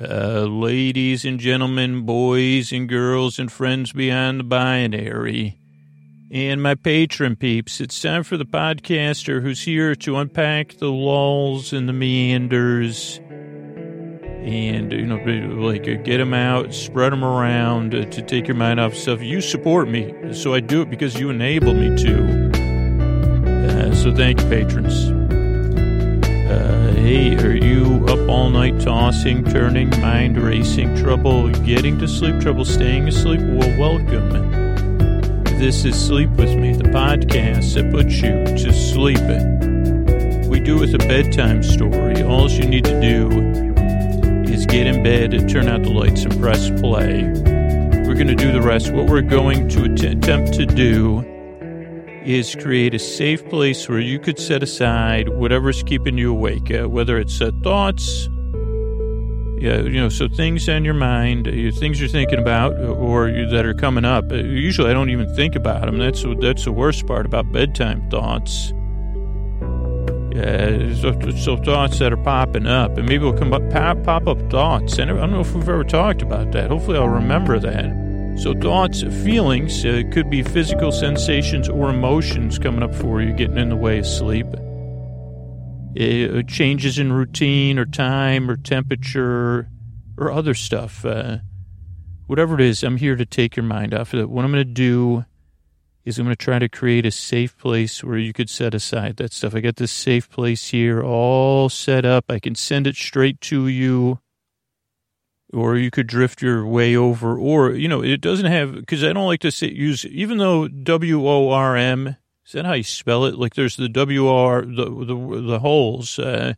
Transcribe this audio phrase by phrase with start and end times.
[0.00, 5.58] Uh, ladies and gentlemen, boys and girls, and friends beyond the binary,
[6.30, 11.74] and my patron peeps, it's time for the podcaster who's here to unpack the lulls
[11.74, 13.20] and the meanders
[14.42, 15.16] and, you know,
[15.62, 19.20] like uh, get them out, spread them around uh, to take your mind off stuff.
[19.20, 22.50] You support me, so I do it because you enable me to.
[23.68, 25.21] Uh, so thank you, patrons.
[27.02, 32.64] Hey, are you up all night tossing, turning, mind racing, trouble getting to sleep, trouble
[32.64, 33.40] staying asleep?
[33.40, 34.28] Well, welcome.
[35.58, 39.18] This is Sleep With Me, the podcast that puts you to sleep.
[40.48, 42.22] We do with a bedtime story.
[42.22, 43.28] All you need to do
[44.48, 47.24] is get in bed turn out the lights and press play.
[48.06, 48.92] We're going to do the rest.
[48.92, 51.31] What we're going to att- attempt to do
[52.24, 56.88] is create a safe place where you could set aside whatever's keeping you awake, uh,
[56.88, 58.28] whether it's uh, thoughts,
[59.62, 63.46] yeah, you know, so things on your mind, uh, things you're thinking about, or you,
[63.46, 64.32] that are coming up.
[64.32, 65.98] Uh, usually, I don't even think about them.
[65.98, 68.72] That's that's the worst part about bedtime thoughts.
[70.34, 74.26] Yeah, so, so thoughts that are popping up, and maybe we'll come up pop, pop
[74.26, 74.98] up thoughts.
[74.98, 76.70] And I don't know if we've ever talked about that.
[76.70, 78.01] Hopefully, I'll remember that.
[78.36, 83.58] So thoughts, feelings uh, could be physical sensations or emotions coming up for you, getting
[83.58, 84.46] in the way of sleep.
[85.94, 89.68] Uh, changes in routine or time or temperature
[90.16, 91.04] or other stuff.
[91.04, 91.38] Uh,
[92.26, 94.30] whatever it is, I'm here to take your mind off of it.
[94.30, 95.24] What I'm going to do
[96.04, 99.18] is I'm going to try to create a safe place where you could set aside
[99.18, 99.54] that stuff.
[99.54, 102.24] I got this safe place here all set up.
[102.28, 104.18] I can send it straight to you.
[105.54, 109.12] Or you could drift your way over, or, you know, it doesn't have, because I
[109.12, 112.82] don't like to say, use, even though W O R M, is that how you
[112.82, 113.34] spell it?
[113.34, 116.54] Like there's the W R, the, the, the holes, uh,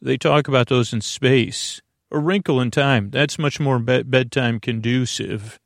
[0.00, 1.82] they talk about those in space.
[2.10, 5.60] A wrinkle in time, that's much more bed- bedtime conducive.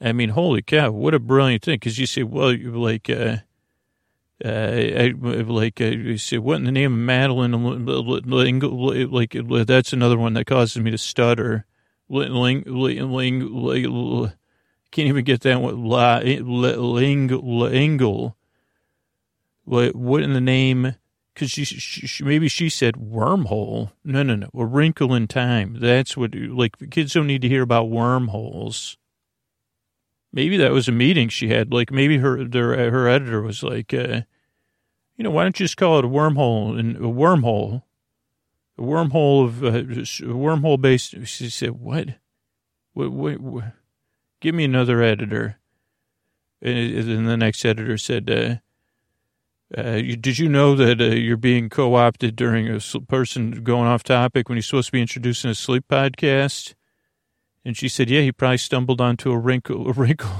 [0.00, 1.76] I mean, holy cow, what a brilliant thing.
[1.76, 3.36] Because you say, well, you're like, uh,
[4.42, 7.52] uh, I, like, you say, what in the name of Madeleine?
[9.10, 9.32] Like,
[9.66, 11.66] that's another one that causes me to stutter.
[12.08, 14.32] Ling, ling, ling,
[14.90, 15.84] can't even get that one.
[15.84, 18.36] La, ling, lingle.
[19.64, 20.96] What, what in the name?
[21.32, 23.92] Because she, she, maybe she said wormhole.
[24.04, 24.50] No, no, no.
[24.54, 25.78] A wrinkle in time.
[25.80, 28.96] That's what, like, kids don't need to hear about wormholes
[30.34, 31.72] maybe that was a meeting she had.
[31.72, 34.22] Like maybe her their, her editor was like, uh,
[35.16, 37.82] you know, why don't you just call it a wormhole and a wormhole,
[38.76, 41.14] a wormhole of uh, a wormhole based.
[41.24, 42.08] She said, what?
[42.92, 43.64] What, what, what?
[44.40, 45.58] Give me another editor.
[46.60, 48.56] And then the next editor said, uh,
[49.76, 54.48] uh, did you know that uh, you're being co-opted during a person going off topic
[54.48, 56.74] when you're supposed to be introducing a sleep podcast?
[57.64, 60.30] And she said, "Yeah, he probably stumbled onto a wrinkle, a wrinkle,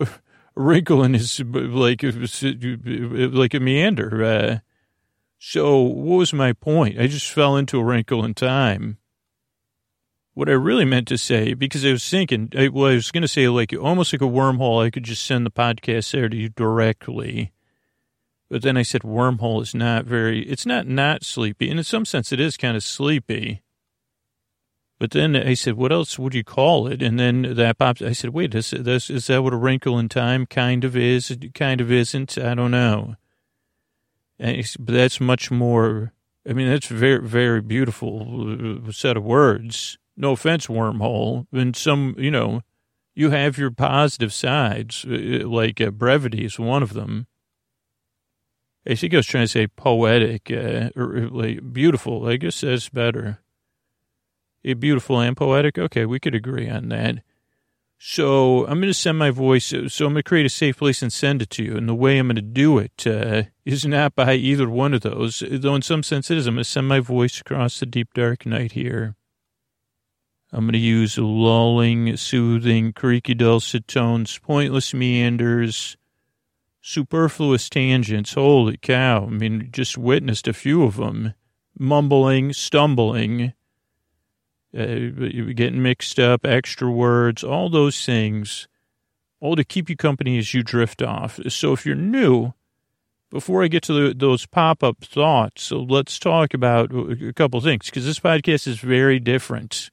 [0.00, 0.08] a
[0.54, 4.58] wrinkle in his like like a meander." Uh,
[5.38, 6.98] so, what was my point?
[6.98, 8.98] I just fell into a wrinkle in time.
[10.34, 13.22] What I really meant to say, because I was thinking, I, well, I was going
[13.22, 14.84] to say like almost like a wormhole.
[14.84, 17.52] I could just send the podcast there to you directly.
[18.50, 20.42] But then I said wormhole is not very.
[20.42, 23.62] It's not not sleepy, and in some sense, it is kind of sleepy.
[24.98, 27.02] But then I said, what else would you call it?
[27.02, 28.00] And then that popped.
[28.00, 31.36] I said, wait, is, this, is that what a wrinkle in time kind of is?
[31.54, 32.38] Kind of isn't.
[32.38, 33.16] I don't know.
[34.38, 36.12] But that's much more,
[36.48, 39.98] I mean, that's very, very beautiful uh, set of words.
[40.16, 41.46] No offense, wormhole.
[41.52, 42.62] And some, you know,
[43.14, 47.26] you have your positive sides, uh, like uh, brevity is one of them.
[48.88, 52.26] I think I was trying to say poetic, uh, or like beautiful.
[52.28, 53.40] I guess that's better
[54.74, 55.78] beautiful and poetic.
[55.78, 57.22] Okay, we could agree on that.
[57.98, 59.66] So I'm going to send my voice.
[59.66, 61.76] So I'm going to create a safe place and send it to you.
[61.76, 65.00] And the way I'm going to do it uh, is not by either one of
[65.00, 66.46] those, though in some sense it is.
[66.46, 69.14] I'm going to send my voice across the deep dark night here.
[70.52, 75.96] I'm going to use lulling, soothing, creaky dulcet tones, pointless meanders,
[76.80, 78.34] superfluous tangents.
[78.34, 79.24] Holy cow.
[79.26, 81.34] I mean, just witnessed a few of them.
[81.78, 83.54] Mumbling, stumbling
[84.76, 88.68] uh, getting mixed up, extra words, all those things,
[89.40, 91.40] all to keep you company as you drift off.
[91.48, 92.52] So if you're new,
[93.30, 97.60] before I get to the, those pop up thoughts, so let's talk about a couple
[97.60, 99.90] things because this podcast is very different.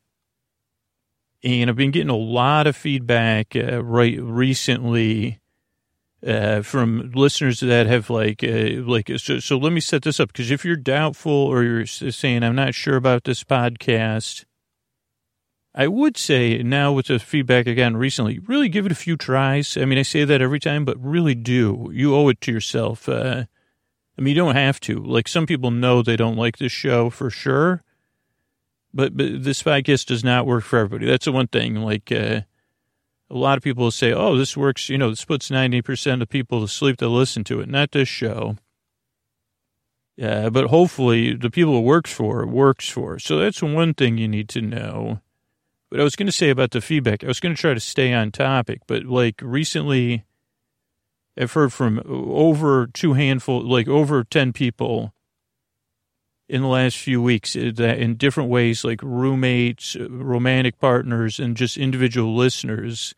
[1.44, 5.40] And I've been getting a lot of feedback uh, right recently
[6.26, 10.30] uh, from listeners that have like uh, like so, so let me set this up
[10.30, 14.46] because if you're doubtful or you're saying I'm not sure about this podcast
[15.76, 19.76] I would say now with the feedback gotten recently, really give it a few tries.
[19.76, 21.90] I mean, I say that every time, but really do.
[21.92, 23.10] You owe it to yourself.
[23.10, 23.46] Uh,
[24.18, 25.00] I mean, you don't have to.
[25.00, 27.84] Like some people know they don't like this show for sure,
[28.94, 31.10] but but this podcast does not work for everybody.
[31.10, 31.78] That's the one thing.
[31.78, 32.42] Like uh,
[33.32, 36.30] a lot of people say, "Oh, this works." You know, this puts ninety percent of
[36.30, 37.70] people to sleep that listen to it.
[37.70, 38.58] Not this show.
[40.16, 43.18] Yeah, but hopefully the people it works for works for.
[43.18, 45.22] So that's one thing you need to know.
[45.94, 47.80] But I was going to say about the feedback, I was going to try to
[47.80, 50.26] stay on topic, but like recently,
[51.38, 55.14] I've heard from over two handful, like over 10 people
[56.50, 61.40] in the last few weeks uh, that in different ways, like roommates, uh, romantic partners,
[61.40, 63.14] and just individual listeners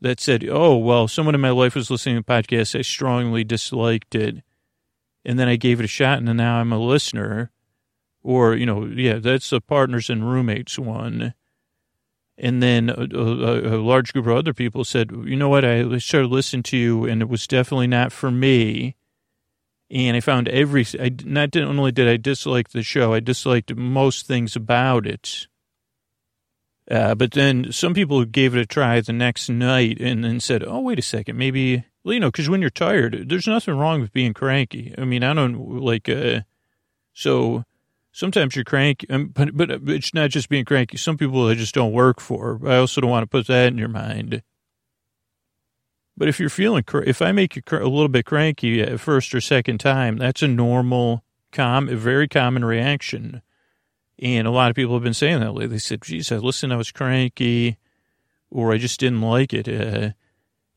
[0.00, 2.78] that said, Oh, well, someone in my life was listening to the podcast.
[2.78, 4.42] I strongly disliked it.
[5.22, 7.50] And then I gave it a shot, and now I'm a listener.
[8.22, 11.34] Or, you know, yeah, that's the partners and roommates one.
[12.36, 15.98] And then a, a, a, large group of other people said, you know what, I
[15.98, 18.96] started listening to you and it was definitely not for me.
[19.88, 24.26] And I found every, I not only did I dislike the show, I disliked most
[24.26, 25.46] things about it.
[26.90, 30.64] Uh, but then some people gave it a try the next night and then said,
[30.64, 34.00] oh, wait a second, maybe, well, you know, because when you're tired, there's nothing wrong
[34.00, 34.92] with being cranky.
[34.98, 36.40] I mean, I don't like, uh,
[37.14, 37.64] so
[38.14, 40.96] sometimes you're cranky, um, but, but it's not just being cranky.
[40.96, 42.60] Some people I just don't work for.
[42.64, 44.42] I also don't want to put that in your mind.
[46.16, 49.40] But if you're feeling, if I make you a little bit cranky at first or
[49.40, 53.42] second time, that's a normal, com, a very common reaction.
[54.20, 55.66] And a lot of people have been saying that lately.
[55.74, 57.78] They said, geez, I listened, I was cranky,
[58.48, 59.68] or I just didn't like it.
[59.68, 60.10] Uh,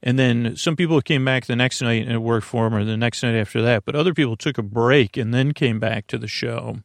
[0.02, 2.84] and then some people came back the next night and it worked for them, or
[2.84, 3.86] the next night after that.
[3.86, 6.80] But other people took a break and then came back to the show.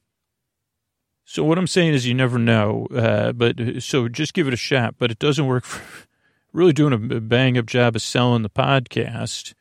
[1.32, 4.58] So what I'm saying is you never know, uh, but so just give it a
[4.58, 4.96] shot.
[4.98, 5.80] But it doesn't work for
[6.52, 9.54] really doing a bang up job of selling the podcast.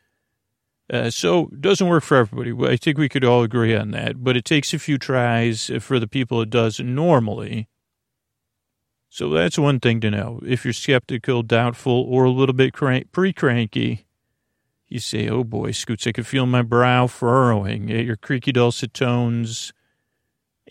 [0.92, 2.70] Uh, so it doesn't work for everybody.
[2.70, 4.22] I think we could all agree on that.
[4.22, 7.70] But it takes a few tries for the people it does normally.
[9.08, 10.42] So that's one thing to know.
[10.46, 14.08] If you're skeptical, doubtful, or a little bit crank, pre-cranky,
[14.90, 18.94] you say, "Oh boy, Scoots, I can feel my brow furrowing at your creaky dulcet
[18.94, 19.72] tones."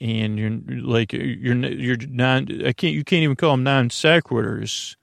[0.00, 4.96] And you're like you're you're non I can't you can't even call them non sequiturs.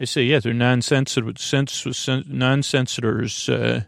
[0.00, 3.48] I say yeah, they're non sensitive sense non sensitors.
[3.48, 3.82] Uh,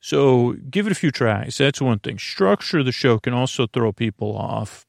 [0.00, 1.58] so give it a few tries.
[1.58, 2.18] That's one thing.
[2.18, 4.86] Structure the show can also throw people off.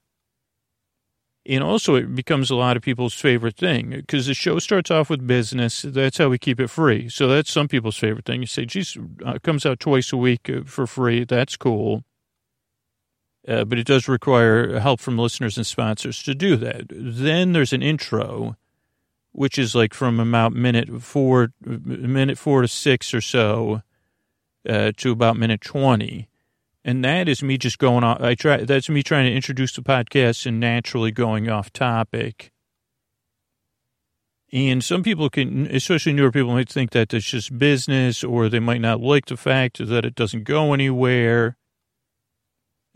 [1.45, 5.09] And also, it becomes a lot of people's favorite thing because the show starts off
[5.09, 5.81] with business.
[5.81, 7.09] That's how we keep it free.
[7.09, 8.41] So that's some people's favorite thing.
[8.41, 11.23] You say, geez, uh, comes out twice a week uh, for free.
[11.23, 12.03] That's cool.
[13.47, 16.83] Uh, but it does require help from listeners and sponsors to do that.
[16.89, 18.57] Then there's an intro,
[19.31, 23.81] which is like from about minute four, minute four to six or so,
[24.67, 26.27] uh, to about minute twenty,
[26.83, 28.21] and that is me just going off.
[28.21, 28.57] I try.
[28.57, 32.51] That's me trying to introduce the podcast and naturally going off topic.
[34.51, 38.59] And some people can, especially newer people, might think that it's just business, or they
[38.59, 41.55] might not like the fact that it doesn't go anywhere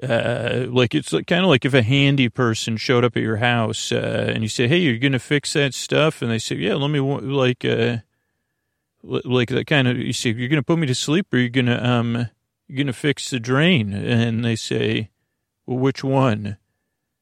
[0.03, 3.91] uh, like it's kind of like if a handy person showed up at your house
[3.91, 6.89] uh, and you say, "Hey, you're to fix that stuff," and they say, "Yeah, let
[6.89, 7.97] me like uh,
[9.03, 11.89] like that kind of." You say, "You're to put me to sleep, or you're to
[11.89, 12.29] um
[12.67, 15.09] you're to fix the drain," and they say,
[15.65, 16.57] "Well, which one?"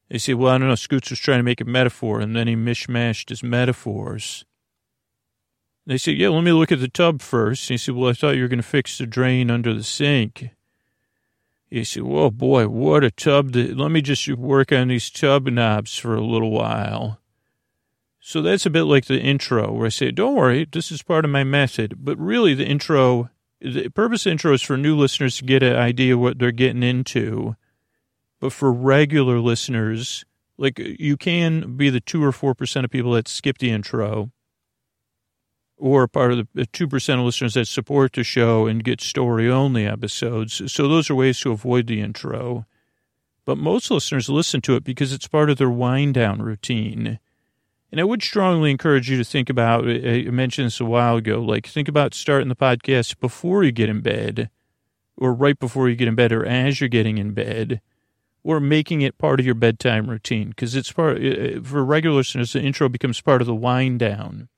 [0.08, 2.48] They say, "Well, I don't know." Scoots was trying to make a metaphor, and then
[2.48, 4.44] he mishmashed his metaphors.
[5.86, 7.70] They say, "Yeah, let me look at the tub first.
[7.70, 10.50] And he said, "Well, I thought you were to fix the drain under the sink."
[11.72, 13.52] He said, "Whoa, boy, what a tub!
[13.54, 17.18] To, let me just work on these tub knobs for a little while."
[18.20, 21.24] So that's a bit like the intro, where I say, "Don't worry, this is part
[21.24, 25.38] of my method." But really, the intro, the purpose of intro is for new listeners
[25.38, 27.56] to get an idea what they're getting into.
[28.38, 30.26] But for regular listeners,
[30.58, 34.30] like you can be the two or four percent of people that skip the intro
[35.82, 39.84] or part of the 2% of listeners that support the show and get story only
[39.84, 40.72] episodes.
[40.72, 42.66] So those are ways to avoid the intro.
[43.44, 47.18] But most listeners listen to it because it's part of their wind down routine.
[47.90, 51.40] And I would strongly encourage you to think about, I mentioned this a while ago,
[51.40, 54.50] like think about starting the podcast before you get in bed
[55.16, 57.80] or right before you get in bed or as you're getting in bed
[58.44, 62.18] or making it part of your bedtime routine because it's part, uh, uh, for regular
[62.18, 64.48] listeners, the intro becomes part of the wind down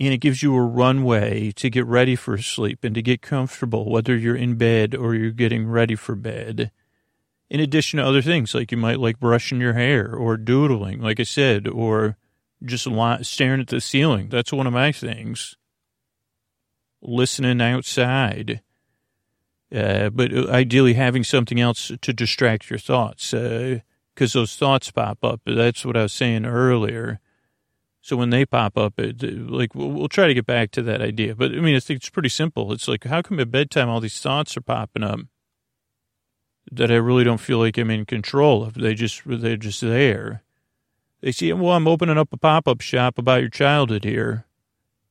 [0.00, 3.90] and it gives you a runway to get ready for sleep and to get comfortable,
[3.90, 6.70] whether you're in bed or you're getting ready for bed.
[7.50, 11.18] in addition to other things like you might like brushing your hair or doodling, like
[11.18, 12.16] I said, or
[12.62, 12.86] just
[13.22, 14.28] staring at the ceiling.
[14.28, 15.56] That's one of my things.
[17.00, 18.60] Listening outside.
[19.74, 25.22] Uh, but ideally having something else to distract your thoughts because uh, those thoughts pop
[25.22, 25.40] up.
[25.44, 27.20] That's what I was saying earlier.
[28.00, 31.02] So when they pop up, it, like we'll, we'll, try to get back to that
[31.02, 31.34] idea.
[31.34, 32.72] But I mean, I think it's pretty simple.
[32.72, 35.20] It's like, how come at bedtime all these thoughts are popping up
[36.70, 38.74] that I really don't feel like I'm in control of?
[38.74, 40.42] They just they're just there.
[41.20, 44.46] They see, well, I'm opening up a pop up shop about your childhood here.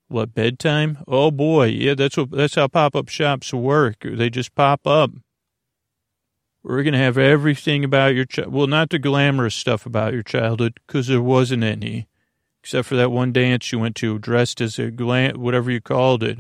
[0.08, 1.00] What bedtime?
[1.06, 3.98] Oh boy, yeah, that's what that's how pop up shops work.
[4.02, 5.12] They just pop up.
[6.64, 8.54] We're gonna have everything about your child.
[8.54, 12.08] Well, not the glamorous stuff about your childhood, because there wasn't any
[12.68, 16.22] except for that one dance you went to dressed as a glam, whatever you called
[16.22, 16.40] it,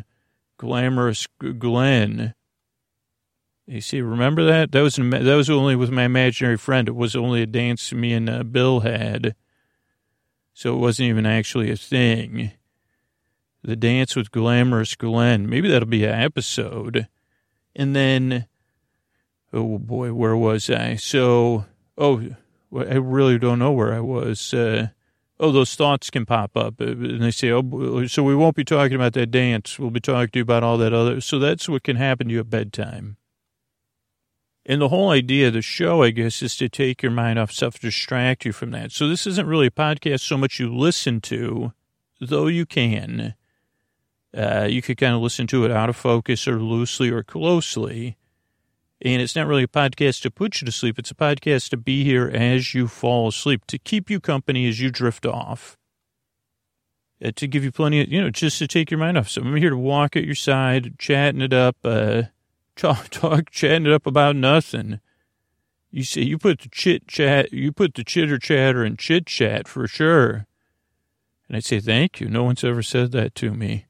[0.58, 1.26] glamorous
[1.58, 2.34] Glenn.
[3.66, 4.74] You see, remember that?
[4.74, 6.90] That was that was only with my imaginary friend.
[6.90, 9.36] It was only a dance me and uh, Bill had,
[10.54, 12.52] so it wasn't even actually a thing.
[13.64, 15.50] The dance with glamorous Glenn.
[15.50, 17.08] Maybe that'll be an episode.
[17.74, 18.48] And then,
[19.54, 20.96] oh boy, where was I?
[20.96, 21.68] So,
[21.98, 22.22] oh,
[22.76, 24.54] I really don't know where I was.
[24.54, 24.90] Uh,
[25.40, 26.82] oh, those thoughts can pop up.
[26.82, 29.78] Uh, and they say, oh, so we won't be talking about that dance.
[29.78, 31.22] We'll be talking to you about all that other.
[31.22, 33.18] So that's what can happen to you at bedtime.
[34.66, 37.52] And the whole idea of the show, I guess, is to take your mind off
[37.52, 38.92] stuff, distract you from that.
[38.92, 41.72] So this isn't really a podcast so much you listen to,
[42.20, 43.36] though you can.
[44.36, 48.18] Uh, you could kind of listen to it out of focus or loosely or closely.
[49.02, 50.98] And it's not really a podcast to put you to sleep.
[50.98, 54.82] It's a podcast to be here as you fall asleep, to keep you company as
[54.82, 55.78] you drift off,
[57.24, 59.30] uh, to give you plenty of, you know, just to take your mind off.
[59.30, 62.24] So I'm here to walk at your side, chatting it up, uh,
[62.76, 65.00] talk, talk, chatting it up about nothing.
[65.92, 69.68] You see, you put the chit chat, you put the chitter chatter and chit chat
[69.68, 70.48] for sure.
[71.48, 72.28] And I'd say, thank you.
[72.28, 73.87] No one's ever said that to me.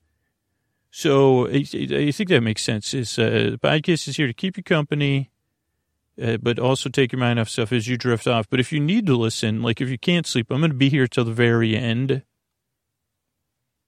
[0.98, 2.96] So I, think that makes sense.
[2.96, 5.30] Is uh, the podcast is here to keep you company,
[6.20, 8.50] uh, but also take your mind off stuff as you drift off.
[8.50, 10.89] But if you need to listen, like if you can't sleep, I'm going to be
[10.89, 12.24] here till the very end.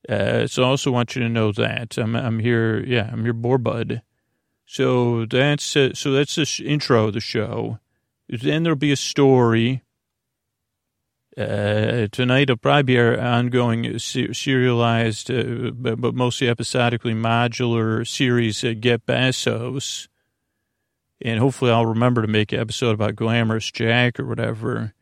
[0.08, 2.80] Uh, so I also want you to know that I'm I'm here.
[2.86, 4.04] Yeah, I'm your boar bud.
[4.68, 7.80] So that's uh, so that's the intro of the show.
[8.28, 9.82] Then there'll be a story
[11.40, 18.64] uh, tonight will probably be our ongoing serialized, uh, but, but, mostly episodically modular series,
[18.64, 20.10] uh, Get Besos.
[21.22, 24.94] And hopefully I'll remember to make an episode about Glamorous Jack or whatever.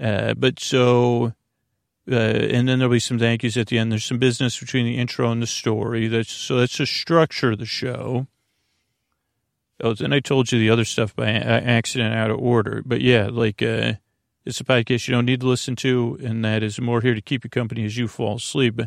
[0.00, 1.32] Uh, but so,
[2.10, 3.90] uh, and then there'll be some thank yous at the end.
[3.90, 6.08] There's some business between the intro and the story.
[6.08, 8.26] That's so that's the structure of the show.
[9.80, 12.82] Oh, then I told you the other stuff by accident out of order.
[12.84, 13.94] But yeah, like, uh,
[14.44, 17.20] it's a podcast you don't need to listen to, and that is more here to
[17.20, 18.80] keep you company as you fall asleep.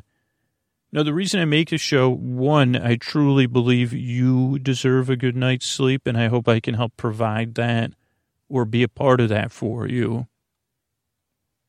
[0.91, 5.37] Now, the reason I make this show, one, I truly believe you deserve a good
[5.37, 7.91] night's sleep, and I hope I can help provide that
[8.49, 10.27] or be a part of that for you.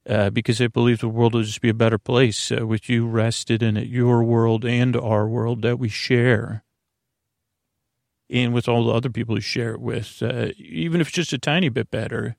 [0.09, 3.07] Uh, because I believe the world will just be a better place uh, with you
[3.07, 6.65] rested in it, your world and our world that we share.
[8.29, 11.33] And with all the other people you share it with, uh, even if it's just
[11.33, 12.35] a tiny bit better.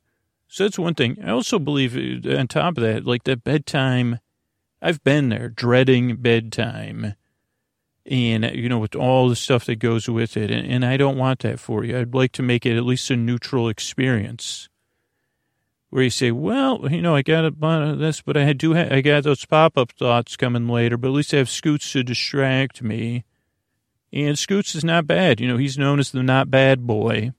[0.54, 1.18] So that's one thing.
[1.26, 4.20] I also believe, uh, on top of that, like that bedtime,
[4.84, 7.16] I've been there, dreading bedtime.
[8.06, 10.52] And, you know, with all the stuff that goes with it.
[10.52, 11.98] And, and I don't want that for you.
[11.98, 14.70] I'd like to make it at least a neutral experience
[15.90, 18.74] where you say, well, you know, I got a, bunch of this, but I do,
[18.74, 21.92] have, I got those pop up thoughts coming later, but at least I have Scoots
[21.94, 23.24] to distract me.
[24.12, 25.40] And Scoots is not bad.
[25.40, 27.32] You know, he's known as the not bad boy.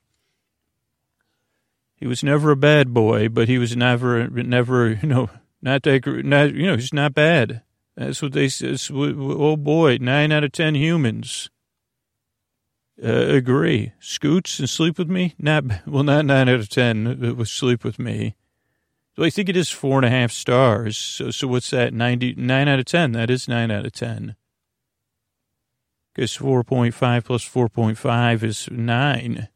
[1.96, 5.30] He was never a bad boy, but he was never, never, you know,
[5.62, 7.62] not that, not, you know, he's not bad.
[7.96, 8.76] That's what they say.
[8.92, 11.48] Oh boy, nine out of ten humans
[13.02, 13.92] uh, agree.
[14.00, 15.34] Scoots and sleep with me?
[15.38, 18.34] Not well, not nine out of ten with sleep with me.
[19.16, 20.96] So I think it is four and a half stars.
[20.96, 21.94] So, so what's that?
[21.94, 23.12] Ninety nine out of ten.
[23.12, 24.34] That is nine out of ten.
[26.12, 29.48] Because four point five plus four point five is nine.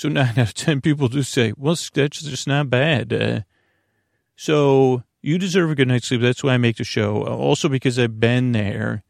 [0.00, 3.12] So nine out of 10 people do say, well, that's just not bad.
[3.12, 3.40] Uh,
[4.34, 6.22] so you deserve a good night's sleep.
[6.22, 7.22] That's why I make the show.
[7.22, 9.02] Also because I've been there,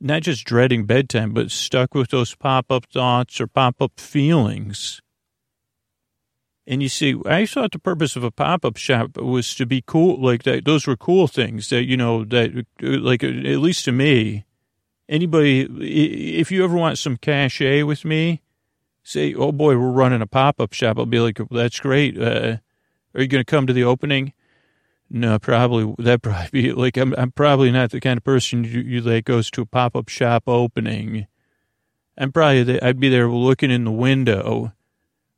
[0.00, 5.00] not just dreading bedtime, but stuck with those pop up thoughts or pop up feelings.
[6.66, 9.80] And you see, I thought the purpose of a pop up shop was to be
[9.86, 10.20] cool.
[10.20, 14.44] Like that, those were cool things that, you know, that like, at least to me,
[15.08, 15.68] anybody,
[16.40, 18.42] if you ever want some cachet with me,
[19.02, 22.20] say, oh boy, we're running a pop up shop, I'll be like, that's great.
[22.20, 22.58] Uh,
[23.14, 24.32] are you going to come to the opening?
[25.14, 27.14] No, probably that probably be like I'm.
[27.18, 30.44] I'm probably not the kind of person you, you goes to a pop up shop
[30.46, 31.26] opening.
[32.16, 34.72] I'm probably the, I'd be there looking in the window,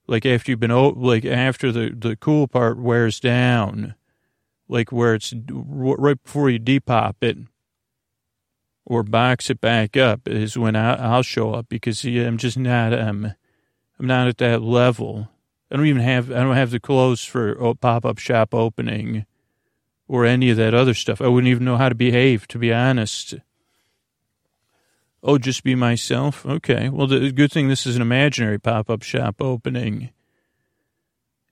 [0.07, 3.97] like after you've been like after the the cool part wears down,
[4.69, 7.39] like where it's right before you depop it
[8.85, 12.59] or box it back up is when I, will show up because yeah, I'm just
[12.59, 13.35] not um
[13.99, 15.29] I'm not at that level.
[15.71, 19.27] I don't even have I don't have the clothes for a pop up shop opening
[20.07, 21.21] or any of that other stuff.
[21.21, 23.35] I wouldn't even know how to behave, to be honest.
[25.23, 26.45] Oh, just be myself?
[26.45, 26.91] Okay.
[26.91, 30.11] Well, the good thing this is an imaginary pop up shop opening.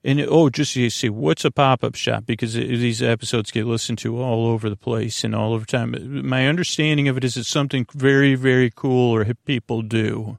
[0.05, 2.25] And oh, just you see, what's a pop up shop?
[2.25, 6.27] Because it, these episodes get listened to all over the place and all over time.
[6.27, 10.37] My understanding of it is it's something very, very cool or hip people do.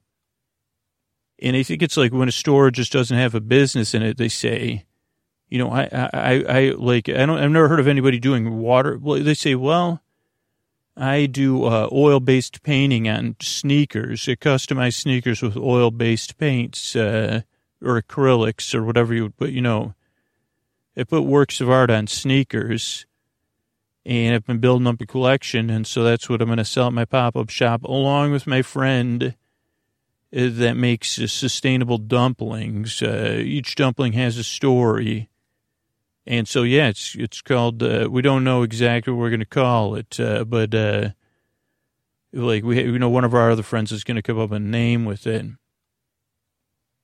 [1.44, 4.16] And I think it's like when a store just doesn't have a business in it,
[4.16, 4.86] they say,
[5.50, 8.98] you know, I, I, I like, I don't, I've never heard of anybody doing water.
[8.98, 10.00] They say, well,
[10.96, 16.96] I do uh, oil based painting on sneakers, uh, customized sneakers with oil based paints
[16.96, 17.42] uh,
[17.82, 19.94] or acrylics or whatever you would put, you know.
[20.96, 23.04] I put works of art on sneakers
[24.06, 25.68] and I've been building up a collection.
[25.68, 28.46] And so that's what I'm going to sell at my pop up shop along with
[28.46, 29.34] my friend
[30.34, 33.02] that makes uh, sustainable dumplings.
[33.02, 35.28] Uh, each dumpling has a story
[36.26, 37.82] and so, yeah, it's it's called.
[37.82, 41.10] Uh, we don't know exactly what we're going to call it, uh, but uh,
[42.32, 44.56] like we, you know, one of our other friends is going to come up with
[44.56, 45.44] a name with it.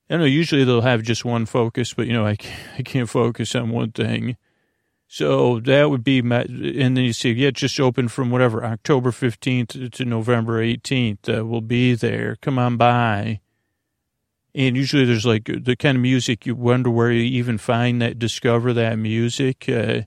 [0.09, 0.25] I know.
[0.25, 2.37] Usually they'll have just one focus, but you know, I
[2.79, 4.39] I can't focus on one thing.
[5.13, 6.43] So that would be my.
[6.43, 11.29] And then you see, yeah, just open from whatever October fifteenth to November eighteenth.
[11.29, 12.37] Uh, we'll be there.
[12.41, 13.41] Come on by.
[14.55, 18.21] And usually there's like the kind of music you wonder where you even find that,
[18.21, 19.69] discover that music.
[19.69, 20.03] Uh,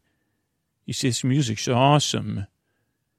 [0.86, 2.48] you see, this music's awesome.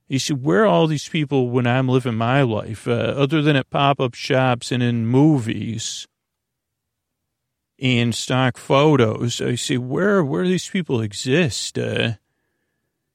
[0.08, 3.56] You see, where are all these people when I'm living my life, uh, other than
[3.56, 6.08] at pop up shops and in movies
[7.84, 9.42] and stock photos?
[9.42, 11.78] I see, where, where these people exist?
[11.78, 12.14] Uh,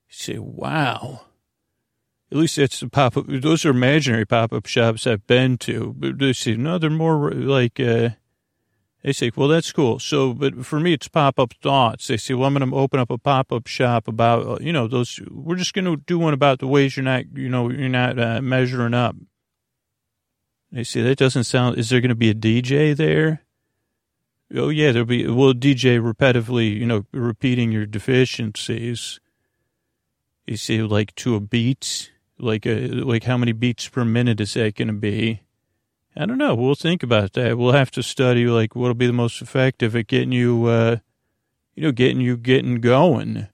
[0.07, 1.21] say, wow.
[2.31, 3.25] At least that's the pop up.
[3.27, 5.95] Those are imaginary pop up shops I've been to.
[5.97, 8.09] But they say, no, they're more like, uh,
[9.03, 9.97] they say, well, that's cool.
[9.97, 12.07] So, but for me, it's pop up thoughts.
[12.07, 14.71] They say, well, I'm going to open up a pop up shop about, uh, you
[14.71, 17.71] know, those, we're just going to do one about the ways you're not, you know,
[17.71, 19.15] you're not uh, measuring up.
[20.71, 23.41] They say, that doesn't sound, is there going to be a DJ there?
[24.55, 29.19] Oh, yeah, there'll be, well, DJ repetitively, you know, repeating your deficiencies.
[30.47, 34.39] You see, like to a beat like a, uh, like how many beats per minute
[34.39, 35.41] is that going to be?
[36.15, 36.55] I don't know.
[36.55, 37.57] We'll think about that.
[37.57, 40.97] We'll have to study like what'll be the most effective at getting you, uh,
[41.75, 43.47] you know, getting you getting going.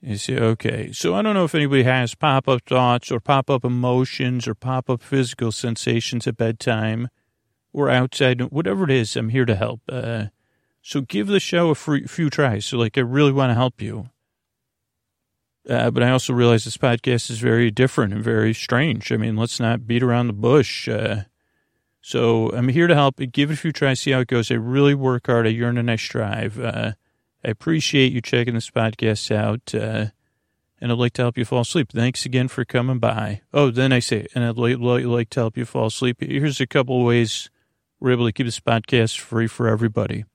[0.00, 0.92] You see, okay.
[0.92, 4.54] So I don't know if anybody has pop up thoughts or pop up emotions or
[4.54, 7.08] pop up physical sensations at bedtime
[7.74, 9.16] or outside, whatever it is.
[9.16, 9.80] I'm here to help.
[9.88, 10.26] Uh,
[10.80, 12.64] so give the show a few tries.
[12.64, 14.08] So like, I really want to help you.
[15.68, 19.10] Uh, but I also realize this podcast is very different and very strange.
[19.10, 20.88] I mean, let's not beat around the bush.
[20.88, 21.22] Uh,
[22.00, 23.16] so I'm here to help.
[23.32, 24.50] Give it a few tries, see how it goes.
[24.50, 25.46] I really work hard.
[25.46, 26.60] I yearn and I strive.
[26.60, 26.92] Uh,
[27.44, 29.74] I appreciate you checking this podcast out.
[29.74, 30.10] Uh,
[30.80, 31.90] and I'd like to help you fall asleep.
[31.92, 33.40] Thanks again for coming by.
[33.52, 36.18] Oh, then I say, and I'd like, like to help you fall asleep.
[36.20, 37.48] Here's a couple ways
[38.04, 40.26] we're able to keep this podcast free for everybody.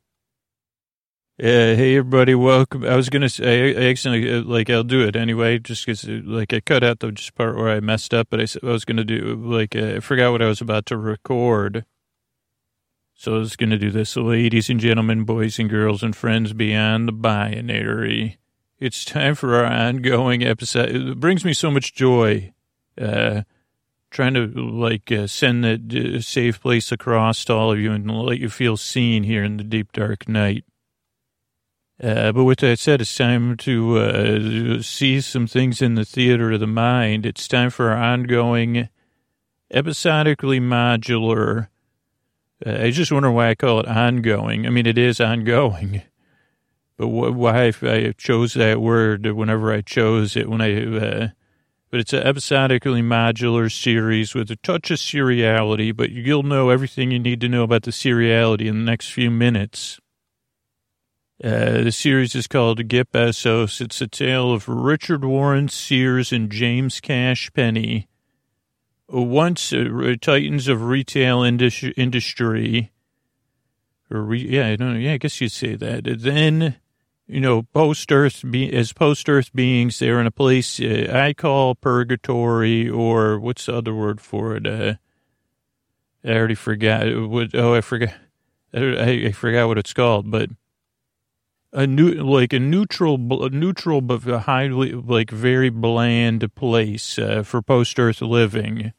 [1.37, 2.83] Yeah, hey everybody, welcome.
[2.83, 6.19] I was gonna say, I accidentally, uh, like, I'll do it anyway, just because, uh,
[6.25, 8.71] like, I cut out the just part where I messed up, but I, said I
[8.71, 11.85] was gonna do, like, uh, I forgot what I was about to record.
[13.13, 14.09] So I was gonna do this.
[14.09, 18.39] So ladies and gentlemen, boys and girls, and friends beyond the binary,
[18.79, 20.89] it's time for our ongoing episode.
[20.89, 22.51] It brings me so much joy,
[22.99, 23.43] uh,
[24.09, 28.09] trying to, like, uh, send that uh, safe place across to all of you and
[28.09, 30.63] let you feel seen here in the deep, dark night.
[32.01, 36.53] Uh, but with that said, it's time to uh, see some things in the theater
[36.53, 37.25] of the mind.
[37.25, 38.87] It's time for our ongoing,
[39.69, 41.67] episodically modular.
[42.65, 44.65] Uh, I just wonder why I call it ongoing.
[44.65, 46.01] I mean, it is ongoing,
[46.97, 51.33] but wh- why I chose that word whenever I chose it when I.
[51.89, 55.95] But it's an episodically modular series with a touch of seriality.
[55.95, 59.31] But you'll know everything you need to know about the seriality in the next few
[59.31, 59.99] minutes.
[61.41, 63.79] Uh, the series is called Get Besos.
[63.79, 68.09] It's a tale of Richard Warren Sears and James Cash Penney,
[69.07, 72.91] once uh, titans of retail indus- industry,
[74.11, 76.03] or re- yeah, I don't know, yeah, I guess you'd say that.
[76.19, 76.75] Then,
[77.29, 81.33] you know, post Earth be- as post Earth beings, they're in a place uh, I
[81.33, 84.65] call purgatory, or what's the other word for it?
[84.65, 84.95] Uh,
[86.23, 87.05] I already forgot.
[87.29, 87.53] What?
[87.53, 88.13] Oh, I forgot.
[88.73, 90.49] I, I forgot what it's called, but
[91.71, 97.99] a new like a neutral neutral but highly like very bland place uh, for post
[97.99, 98.91] earth living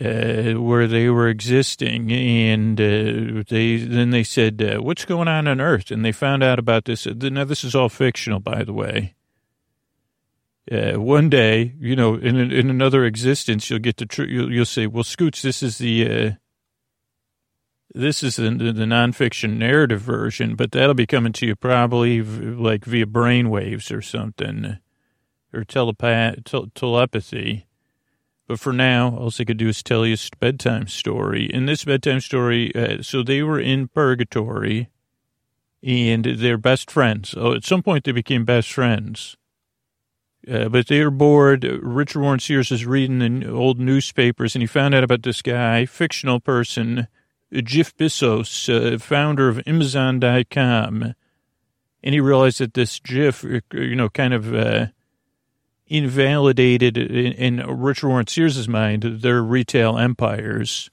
[0.00, 5.48] uh, where they were existing and uh, they then they said uh, what's going on
[5.48, 5.90] on earth?
[5.90, 7.06] And they found out about this.
[7.06, 9.14] Now this is all fictional by the way.
[10.70, 14.64] Uh, one day you know in in another existence you'll get to tr- you'll, you'll
[14.64, 16.30] say well scooch this is the uh,
[17.96, 22.84] this is the, the nonfiction narrative version, but that'll be coming to you probably like
[22.84, 24.76] via brainwaves or something,
[25.54, 27.66] or telepath, telepathy.
[28.46, 31.46] But for now, all I could do is tell you a bedtime story.
[31.46, 34.88] In this bedtime story, uh, so they were in purgatory,
[35.82, 37.34] and they're best friends.
[37.36, 39.36] Oh, at some point, they became best friends.
[40.48, 41.64] Uh, but they were bored.
[41.64, 45.86] Richard Warren Sears is reading the old newspapers, and he found out about this guy,
[45.86, 47.08] fictional person
[47.52, 51.14] Jeff Bezos, uh, founder of Amazon.com,
[52.02, 54.86] and he realized that this Jeff, uh, you know, kind of uh,
[55.86, 60.90] invalidated in, in Richard Warren Sears' mind their retail empires.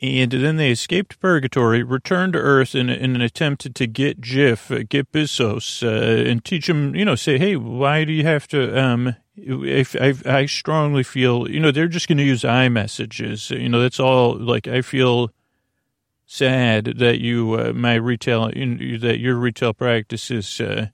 [0.00, 4.70] And then they escaped purgatory, returned to Earth in, in an attempt to get Jeff,
[4.70, 8.46] uh, get Bezos, uh, and teach him, you know, say, hey, why do you have
[8.48, 13.50] to um, if I, I strongly feel, you know, they're just going to use iMessages.
[13.58, 14.36] You know, that's all.
[14.38, 15.30] Like, I feel
[16.26, 20.60] sad that you, uh, my retail, that your retail practices.
[20.60, 20.88] Uh,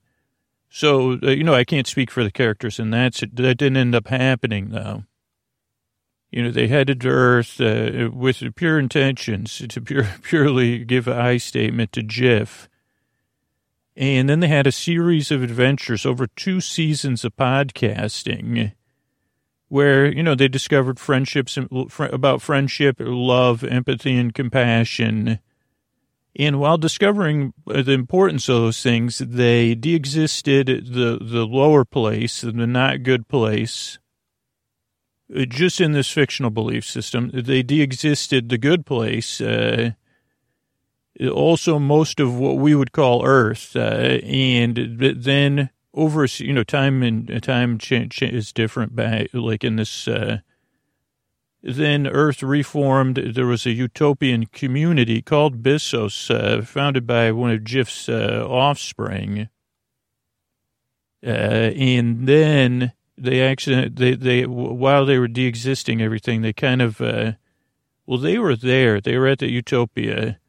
[0.75, 3.95] so, uh, you know, I can't speak for the characters, and that's that didn't end
[3.95, 5.03] up happening though.
[6.31, 11.17] You know, they headed to Earth uh, with pure intentions to pure, purely give an
[11.17, 12.67] I statement to Jeff
[13.95, 18.73] and then they had a series of adventures over two seasons of podcasting
[19.69, 21.57] where, you know, they discovered friendships
[21.99, 25.39] about friendship, love, empathy, and compassion.
[26.37, 32.51] And while discovering the importance of those things, they de-existed the, the lower place, the
[32.51, 33.99] not good place,
[35.47, 37.31] just in this fictional belief system.
[37.33, 39.91] They de-existed the good place, uh,
[41.31, 47.01] also most of what we would call Earth, uh, and then over you know time
[47.01, 48.95] and time change is different.
[48.95, 50.39] By like in this, uh,
[51.65, 53.15] then Earth reformed.
[53.17, 59.49] There was a utopian community called Besos, uh, founded by one of Jeff's uh, offspring,
[61.25, 67.01] uh, and then they actually they they while they were de-existing everything, they kind of
[67.01, 67.33] uh,
[68.05, 69.01] well they were there.
[69.01, 70.39] They were at the utopia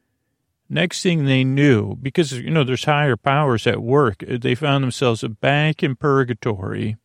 [0.69, 5.23] Next thing they knew, because, you know, there's higher powers at work, they found themselves
[5.41, 6.97] back in purgatory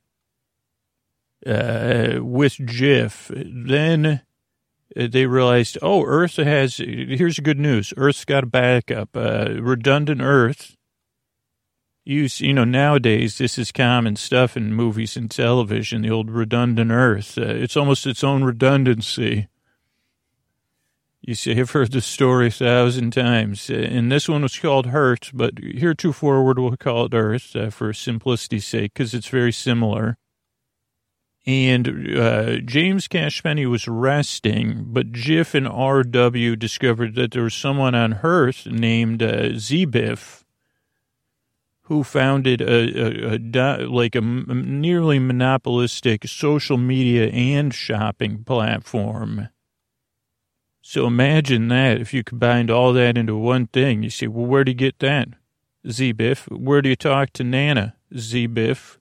[1.46, 3.32] uh, with Jiff.
[3.34, 4.22] Then
[4.96, 7.94] uh, they realized, oh, Earth has, here's the good news.
[7.98, 10.76] Earth's got a backup, uh, redundant Earth.
[12.04, 16.92] You, you know, nowadays this is common stuff in movies and television, the old redundant
[16.92, 17.38] Earth.
[17.38, 19.48] Uh, it's almost its own redundancy.
[21.22, 25.30] You see, I've heard the story a thousand times, and this one was called Hurt,
[25.32, 30.18] but heretofore we'll call it Earth uh, for simplicity's sake, because it's very similar.
[31.46, 36.56] And uh, James Cash Penney was resting, but Jiff and R.W.
[36.56, 40.44] discovered that there was someone on Earth named uh, Zbiff
[41.86, 49.50] who founded a, a, a like a nearly monopolistic social media and shopping platform
[50.82, 54.04] so imagine that if you combined all that into one thing.
[54.04, 55.30] You say, well, where do you get that?
[55.90, 56.48] Z-Biff.
[56.50, 57.96] Where do you talk to Nana?
[58.18, 59.00] Z-Biff.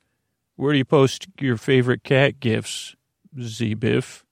[0.61, 2.95] Where do you post your favorite cat gifts?
[3.41, 4.27] Z-Biff.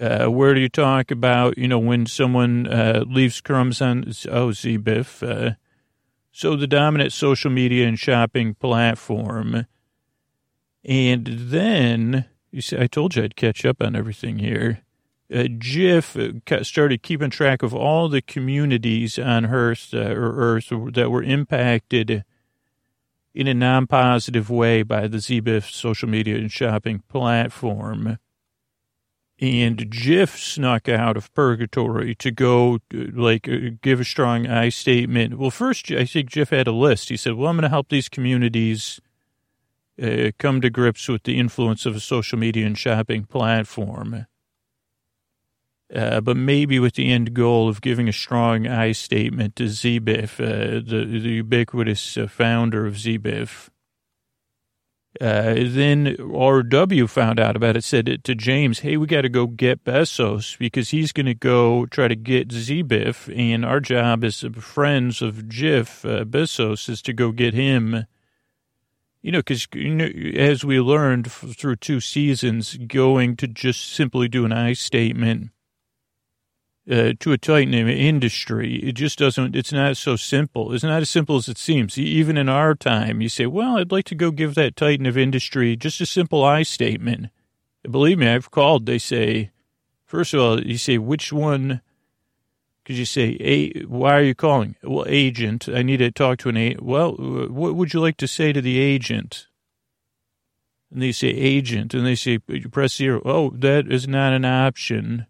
[0.00, 4.52] Uh, where do you talk about, you know, when someone uh, leaves crumbs on, oh,
[4.52, 5.22] Z-Biff.
[5.22, 5.50] Uh,
[6.32, 9.66] so the dominant social media and shopping platform.
[10.82, 14.84] And then, you see, I told you I'd catch up on everything here
[15.32, 20.70] uh, Jiff uh, started keeping track of all the communities on Earth, uh, or Earth
[20.92, 22.24] that were impacted
[23.34, 28.18] in a non-positive way by the ZBIF social media and shopping platform.
[29.40, 34.68] And Jiff snuck out of purgatory to go, uh, like, uh, give a strong I
[34.68, 35.36] statement.
[35.36, 37.08] Well, first, I think Jiff had a list.
[37.08, 39.00] He said, well, I'm going to help these communities
[40.00, 44.26] uh, come to grips with the influence of a social media and shopping platform.
[45.92, 50.40] Uh, but maybe with the end goal of giving a strong I statement to ZBIF,
[50.40, 53.68] uh, the, the ubiquitous uh, founder of ZBIF.
[55.20, 59.28] Uh, then RW found out about it, said it to James, hey, we got to
[59.28, 64.24] go get Bezos because he's going to go try to get ZBIF, and our job
[64.24, 68.06] as friends of Jiff, uh, Bezos, is to go get him.
[69.22, 74.28] You know, because you know, as we learned through two seasons, going to just simply
[74.28, 75.50] do an I statement
[76.90, 80.72] uh, to a titan in industry, it just doesn't, it's not so simple.
[80.72, 81.96] It's not as simple as it seems.
[81.96, 85.16] Even in our time, you say, well, I'd like to go give that titan of
[85.16, 87.28] industry just a simple I statement.
[87.90, 88.86] Believe me, I've called.
[88.86, 89.50] They say,
[90.04, 91.80] first of all, you say, which one?
[92.82, 94.76] Because you say, a, why are you calling?
[94.82, 95.68] Well, agent.
[95.68, 96.82] I need to talk to an agent.
[96.82, 99.46] Well, what would you like to say to the agent?
[100.92, 101.94] And they say, agent.
[101.94, 103.22] And they say, you press zero.
[103.24, 105.26] Oh, that is not an option.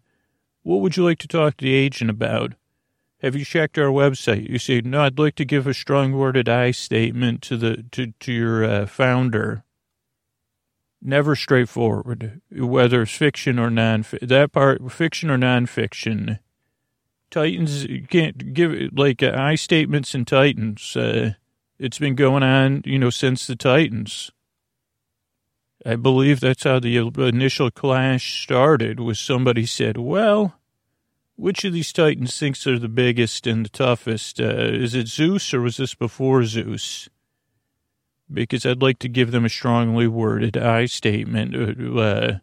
[0.65, 2.53] What would you like to talk to the agent about?
[3.21, 4.49] Have you checked our website?
[4.49, 8.13] You say, no, I'd like to give a strong worded I statement to the to,
[8.19, 9.63] to your uh, founder.
[11.03, 16.39] Never straightforward, whether it's fiction or non that part, fiction or nonfiction.
[17.29, 20.97] Titans can't give like uh, I statements in Titans.
[20.97, 21.33] Uh,
[21.77, 24.31] it's been going on, you know, since the Titans.
[25.87, 28.99] I believe that's how the initial clash started.
[28.99, 30.59] Was somebody said, "Well,
[31.35, 34.41] which of these titans thinks they're the biggest and the toughest?
[34.41, 37.07] Uh, is it Zeus or was this before Zeus?"
[38.33, 41.55] Because I'd like to give them a strongly worded I statement.
[41.55, 42.39] Uh, uh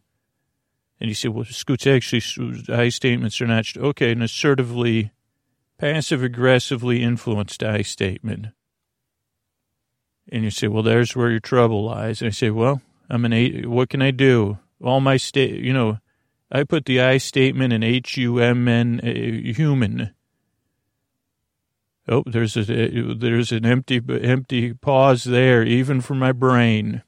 [1.00, 2.22] and he said, "Well, Scoots, actually,
[2.68, 5.10] I statements are not okay." An assertively,
[5.78, 8.46] passive aggressively influenced I statement.
[10.30, 13.34] And you say, "Well, there's where your trouble lies." And I say, "Well." I'm an
[13.34, 13.66] eight.
[13.66, 14.58] What can I do?
[14.82, 15.98] All my state, you know,
[16.50, 20.14] I put the I statement in H U M N uh, human.
[22.08, 27.02] Oh, there's a there's an empty empty pause there, even for my brain.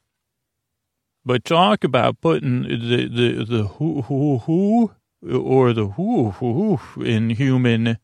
[1.25, 4.91] But talk about putting the the the who who who
[5.27, 7.97] or the who who in human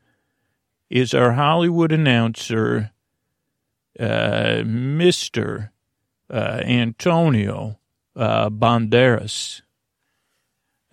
[0.88, 2.92] is our Hollywood announcer,
[3.98, 5.70] uh, Mister
[6.30, 7.76] uh, Antonio
[8.16, 9.62] uh, Banderas.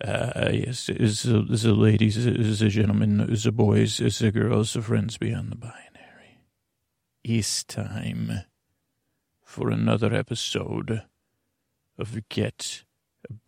[0.02, 4.72] Uh, yes, is the, the ladies, is the gentlemen, is the boys, is the girls,
[4.72, 6.44] the friends beyond the binary.
[7.24, 8.42] It's time
[9.42, 11.02] for another episode
[11.98, 12.84] of Get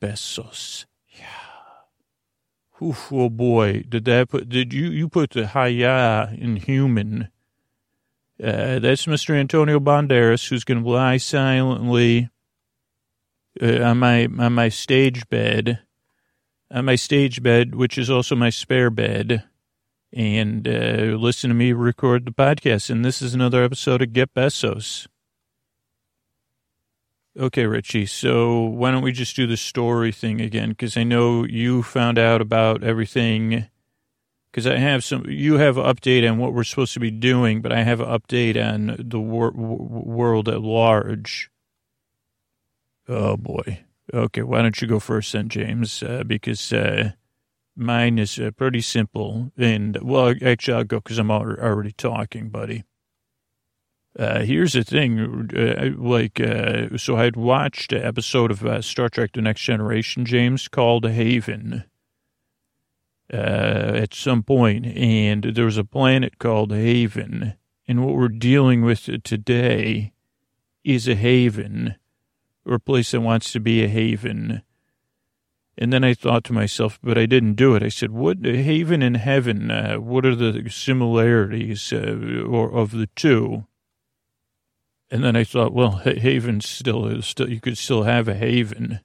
[0.03, 0.87] Besos.
[1.17, 1.27] Yeah.
[2.83, 7.29] Oof, oh boy, did that put, did you, you put the hiya in human.
[8.43, 9.35] Uh, that's Mr.
[9.35, 12.31] Antonio Banderas, who's going to lie silently
[13.61, 15.81] uh, on my on my stage bed,
[16.71, 19.45] on my stage bed, which is also my spare bed,
[20.13, 22.91] and uh, listen to me record the podcast.
[22.91, 25.07] And this is another episode of Get Besos.
[27.39, 28.07] Okay, Richie.
[28.07, 30.71] So why don't we just do the story thing again?
[30.71, 33.67] Because I know you found out about everything.
[34.51, 37.63] Because I have some, you have an update on what we're supposed to be doing,
[37.63, 41.51] but I have an update on the wor- world at large.
[43.11, 43.81] Oh boy.
[44.15, 46.01] Okay, why don't you go first then, James?
[46.01, 47.11] Uh, because uh,
[47.75, 49.51] mine is uh, pretty simple.
[49.57, 52.85] And, well, actually, I'll go because I'm already talking, buddy.
[54.17, 59.33] Uh, here's the thing, uh, like, uh, so I'd watched an episode of Star Trek
[59.33, 61.85] The Next Generation, James, called Haven
[63.29, 67.55] at some point, and there was a planet called Haven,
[67.87, 70.13] and what we're dealing with today
[70.83, 71.95] is a haven
[72.67, 74.63] or a place that wants to be a haven.
[75.79, 77.83] And then I thought to myself, but I didn't do it.
[77.83, 79.71] I said, "What haven and heaven?
[79.71, 83.65] Uh, what are the similarities uh, or of the two?
[85.11, 89.01] And then I thought, well, haven still is still you could still have a haven.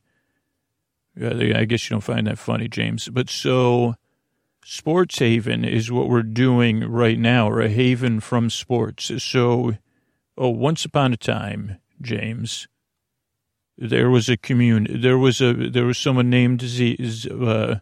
[1.19, 3.09] I guess you don't find that funny, James.
[3.09, 3.95] But so,
[4.63, 9.11] sports haven is what we're doing right now, or a haven from sports.
[9.23, 9.77] So,
[10.37, 12.67] oh, once upon a time, James,
[13.77, 14.87] there was a commune.
[14.89, 16.97] There was a there was someone named Z,
[17.29, 17.75] uh,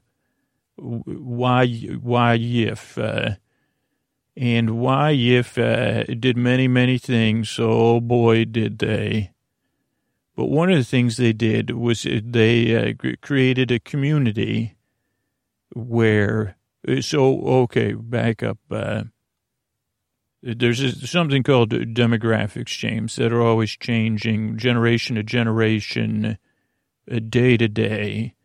[0.78, 3.36] Y Yif, uh,
[4.36, 7.50] and Yif uh, did many many things.
[7.50, 9.32] So Oh boy, did they!
[10.36, 14.76] But one of the things they did was they uh, created a community
[15.74, 16.58] where.
[17.00, 18.58] So okay, back up.
[18.70, 19.04] Uh,
[20.46, 26.38] There's something called demographics, James, that are always changing generation to generation,
[27.10, 28.36] uh, day to day.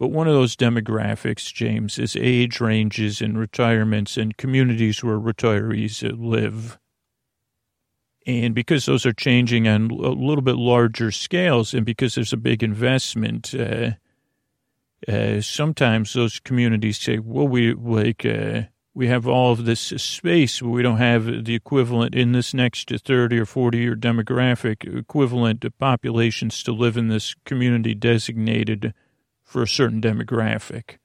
[0.00, 6.02] But one of those demographics, James, is age ranges and retirements and communities where retirees
[6.18, 6.80] live.
[8.26, 12.38] And because those are changing on a little bit larger scales and because there's a
[12.38, 13.92] big investment, uh,
[15.06, 18.62] uh, sometimes those communities say, well, we like, uh,
[18.94, 22.90] we have all of this space, but we don't have the equivalent in this next
[22.90, 28.92] 30 or 40 year demographic equivalent populations to live in this community designated
[29.44, 30.98] for a certain demographic.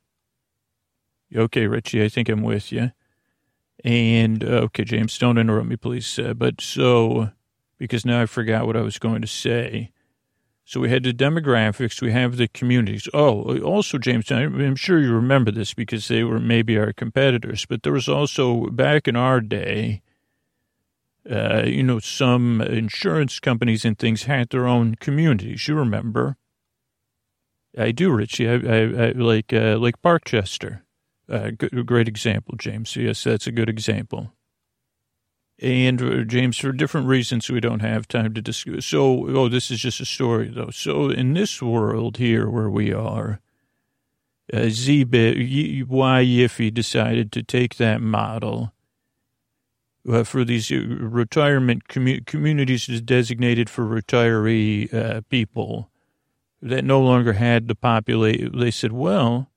[1.35, 2.91] Okay, Richie, I think I'm with you.
[3.83, 6.17] And, uh, okay, James, don't interrupt me, please.
[6.17, 7.31] Uh, but so,
[7.77, 9.91] because now I forgot what I was going to say.
[10.67, 13.07] So we had the demographics, we have the communities.
[13.13, 17.83] Oh, also, James, I'm sure you remember this because they were maybe our competitors, but
[17.83, 20.01] there was also, back in our day,
[21.29, 25.67] uh, you know, some insurance companies and things had their own communities.
[25.67, 26.37] You remember?
[27.77, 28.49] I do, Richie.
[28.49, 30.81] I, I, I like uh, like Parkchester.
[31.27, 32.95] Uh, great example, James.
[32.95, 34.34] Yes, that's a good example.
[35.59, 38.85] And uh, James, for different reasons, we don't have time to discuss.
[38.85, 40.69] So, oh, this is just a story, though.
[40.69, 43.39] So, in this world here where we are,
[44.53, 48.73] uh, ZBIF, YIFI decided to take that model
[50.07, 55.89] uh, for these uh, retirement commu- communities designated for retiree uh, people
[56.61, 58.59] that no longer had the population.
[58.59, 59.49] They said, well,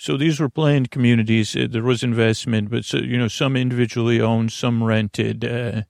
[0.00, 1.56] so these were planned communities.
[1.56, 5.44] Uh, there was investment, but so, you know, some individually owned, some rented.
[5.44, 5.82] Uh,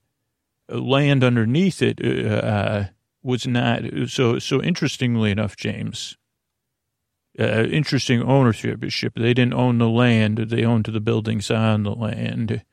[0.70, 2.86] land underneath it uh, uh,
[3.22, 4.38] was not so.
[4.38, 6.16] So interestingly enough, James,
[7.38, 8.80] uh, interesting ownership.
[8.80, 12.64] They didn't own the land; they owned the buildings on the land.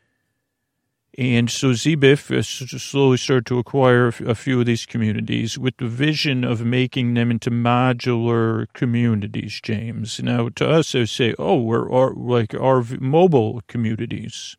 [1.18, 2.44] And so ZBIF
[2.82, 7.32] slowly started to acquire a few of these communities with the vision of making them
[7.32, 10.22] into modular communities, James.
[10.22, 14.58] Now, to us, they say, oh, we're our, like our mobile communities.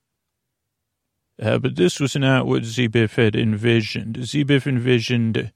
[1.41, 4.17] Uh, but this was not what ZBIF had envisioned.
[4.17, 5.53] ZBIF envisioned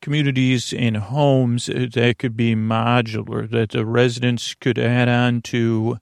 [0.00, 5.98] communities and homes that could be modular, that the residents could add on to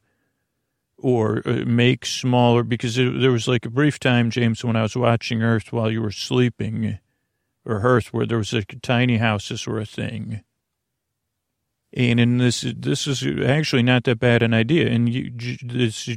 [1.00, 4.82] or uh, make smaller because it, there was like a brief time, James, when I
[4.82, 6.98] was watching Earth while you were sleeping,
[7.64, 10.42] or Earth, where there was like tiny houses were a thing.
[11.92, 14.88] And in this, this is actually not that bad an idea.
[14.88, 15.32] And you,
[15.62, 16.08] this,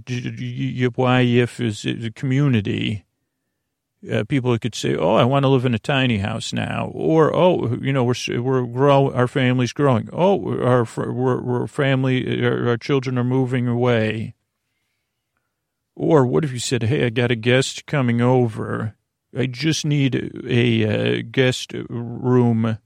[0.96, 3.06] why if is the community,
[4.12, 7.34] uh, people could say, "Oh, I want to live in a tiny house now," or
[7.36, 10.10] "Oh, you know, we're we're grow our family's growing.
[10.14, 14.36] Oh, our we're, we're family, our, our children are moving away."
[15.96, 18.96] Or what if you said, hey, I got a guest coming over.
[19.38, 22.78] I just need a, a guest room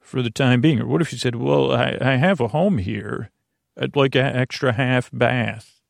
[0.00, 0.80] for the time being.
[0.80, 3.30] Or what if you said, well, I, I have a home here.
[3.80, 5.80] I'd like an extra half bath.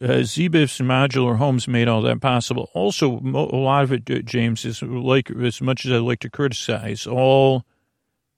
[0.00, 2.68] Uh, modular homes made all that possible.
[2.74, 6.30] Also, a lot of it, uh, James, is like, as much as I like to
[6.30, 7.64] criticize, all,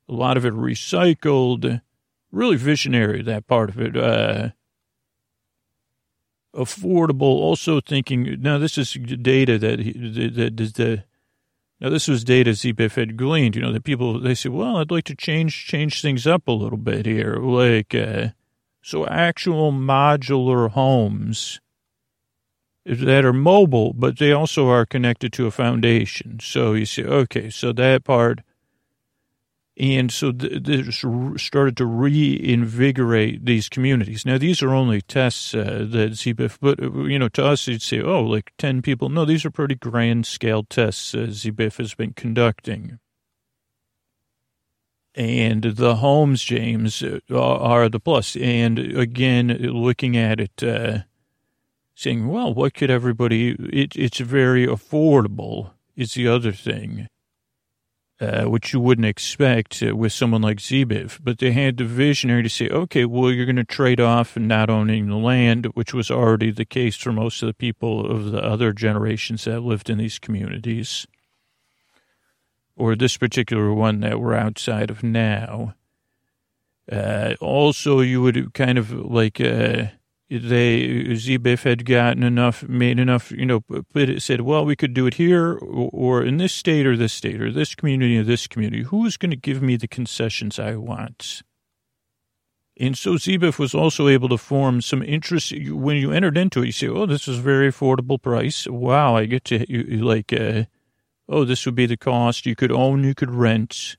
[0.07, 1.81] a lot of it recycled,
[2.31, 3.97] really visionary, that part of it.
[3.97, 4.51] Uh,
[6.57, 7.23] affordable.
[7.23, 11.05] Also thinking now this is data that that is the
[11.81, 13.57] now this was data ZBIF had gleaned.
[13.57, 16.53] You know that people they say, well, I'd like to change change things up a
[16.53, 18.29] little bit here, like uh,
[18.83, 21.61] so actual modular homes
[22.87, 26.39] that are mobile, but they also are connected to a foundation.
[26.41, 28.43] So you say, okay, so that part
[29.77, 31.05] and so this
[31.37, 34.25] started to reinvigorate these communities.
[34.25, 37.83] Now, these are only tests uh, that ZBIF, but, uh, you know, to us, you'd
[37.83, 39.09] say, oh, like 10 people.
[39.09, 43.01] No, these are pretty grand scale tests uh, ZBIF has been conducting.
[45.17, 48.37] And the homes, James, uh, are the plus.
[48.37, 50.99] And again, looking at it, uh,
[51.97, 57.09] saying, well, what could everybody, it, it's very affordable is the other thing
[58.21, 61.19] uh, which you wouldn't expect uh, with someone like ZBIF.
[61.23, 64.71] But they had the visionary to say, okay, well, you're going to trade off not
[64.71, 68.43] owning the land, which was already the case for most of the people of the
[68.43, 71.07] other generations that lived in these communities,
[72.77, 75.75] or this particular one that we're outside of now.
[76.91, 79.87] Uh, also, you would kind of like uh,
[80.31, 83.63] they ZBIF had gotten enough, made enough, you know,
[83.95, 87.41] it said, well, we could do it here or, in this state or this state
[87.41, 88.85] or this community or this community.
[88.85, 91.43] Who's going to give me the concessions I want?
[92.77, 95.53] And so ZBIF was also able to form some interest.
[95.69, 98.67] When you entered into it, you say, oh, this is a very affordable price.
[98.67, 100.65] Wow, I get to, you, like, uh,
[101.29, 102.47] oh, this would be the cost.
[102.47, 103.97] You could own, you could rent,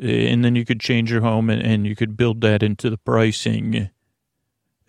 [0.00, 2.88] uh, and then you could change your home and, and you could build that into
[2.88, 3.90] the pricing.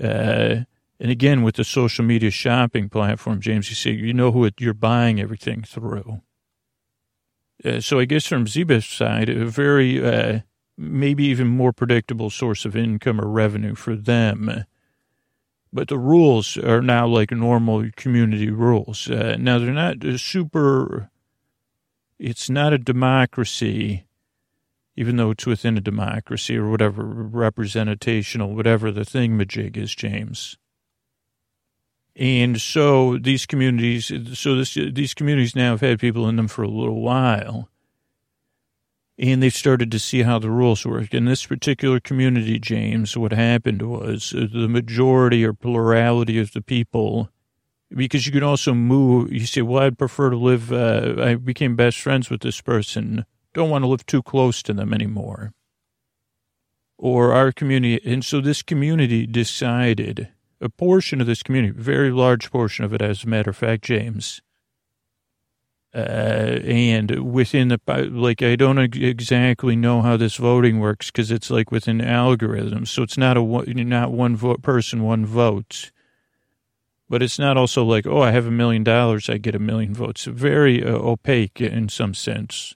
[0.01, 0.63] Uh,
[0.99, 4.55] and again, with the social media shopping platform, James, you see, you know who it,
[4.59, 6.21] you're buying everything through.
[7.63, 10.39] Uh, so I guess from ZBIF's side, a very, uh,
[10.77, 14.65] maybe even more predictable source of income or revenue for them.
[15.73, 19.09] But the rules are now like normal community rules.
[19.09, 21.09] Uh, now they're not super,
[22.17, 24.06] it's not a democracy,
[24.97, 30.57] even though it's within a democracy or whatever, representational, whatever the thing thingamajig is, James.
[32.15, 36.63] And so these communities, so this, these communities now have had people in them for
[36.63, 37.69] a little while
[39.19, 41.13] and they've started to see how the rules work.
[41.13, 46.61] In this particular community, James, what happened was uh, the majority or plurality of the
[46.61, 47.29] people,
[47.89, 51.75] because you can also move, you say, well, I'd prefer to live, uh, I became
[51.75, 53.25] best friends with this person,
[53.57, 55.51] don't want to live too close to them anymore.
[56.97, 60.29] Or our community, and so this community decided,
[60.61, 63.83] a portion of this community, very large portion of it, as a matter of fact,
[63.83, 64.41] James,
[65.95, 67.79] uh, and within the
[68.11, 73.03] like I don't exactly know how this voting works because it's like within algorithms, so
[73.03, 75.91] it's not a not one vote person one vote,
[77.09, 79.95] but it's not also like oh I have a million dollars I get a million
[79.95, 80.25] votes.
[80.25, 82.75] Very uh, opaque in some sense.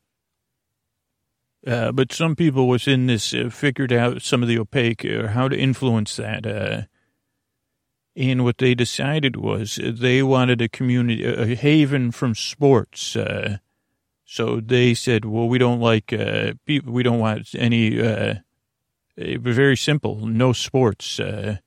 [1.65, 5.27] Uh, but some people within this uh, figured out some of the opaque or uh,
[5.29, 6.81] how to influence that uh,
[8.15, 13.15] and what they decided was they wanted a community, a haven from sports.
[13.15, 13.57] Uh,
[14.25, 18.35] so they said, well, we don't like, uh, people, we don't want any, uh,
[19.17, 21.19] very simple, no sports.
[21.19, 21.57] Uh,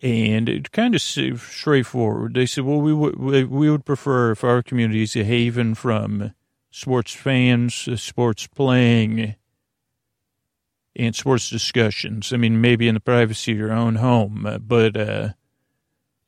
[0.00, 2.34] and it kind of straightforward.
[2.34, 6.32] They said, well, we would, we would prefer if our community is a haven from
[6.78, 9.34] sports fans, sports playing,
[10.94, 12.32] and sports discussions.
[12.32, 15.30] I mean, maybe in the privacy of your own home, uh, but uh,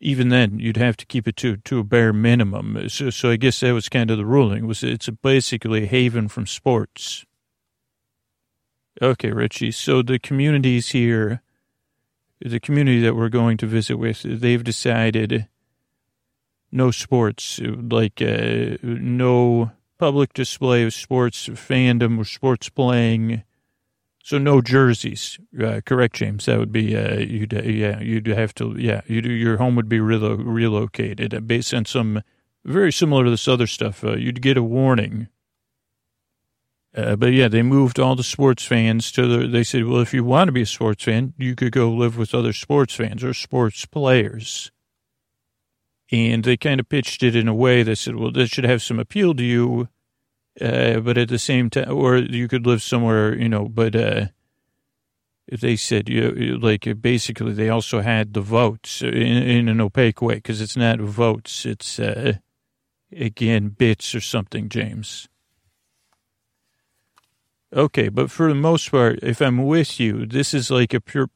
[0.01, 2.89] even then, you'd have to keep it to to a bare minimum.
[2.89, 4.67] So, so I guess that was kind of the ruling.
[4.67, 7.25] Was it's basically a haven from sports.
[9.01, 9.71] Okay, Richie.
[9.71, 11.43] So the communities here,
[12.41, 15.47] the community that we're going to visit with, they've decided
[16.73, 19.71] no sports, like uh, no
[20.01, 23.43] public display of sports fandom or sports playing
[24.23, 26.47] so no jerseys, uh, correct, James?
[26.47, 29.89] That would be uh, you'd uh, yeah you'd have to yeah you your home would
[29.89, 32.23] be relo- relocated uh, based on some
[32.65, 34.05] very similar to this other stuff.
[34.05, 35.29] Uh, you'd get a warning.
[36.95, 39.47] Uh, but yeah, they moved all the sports fans to the.
[39.47, 42.19] They said, well, if you want to be a sports fan, you could go live
[42.19, 44.71] with other sports fans or sports players.
[46.13, 48.83] And they kind of pitched it in a way that said, well, this should have
[48.83, 49.89] some appeal to you
[50.61, 54.27] uh, but at the same time, or you could live somewhere, you know, but, uh,
[55.51, 60.35] they said, you like, basically, they also had the votes in, in an opaque way
[60.35, 62.35] because it's not votes, it's, uh,
[63.17, 65.29] again, bits or something, James.
[67.73, 71.29] Okay, but for the most part, if I'm with you, this is like a pure,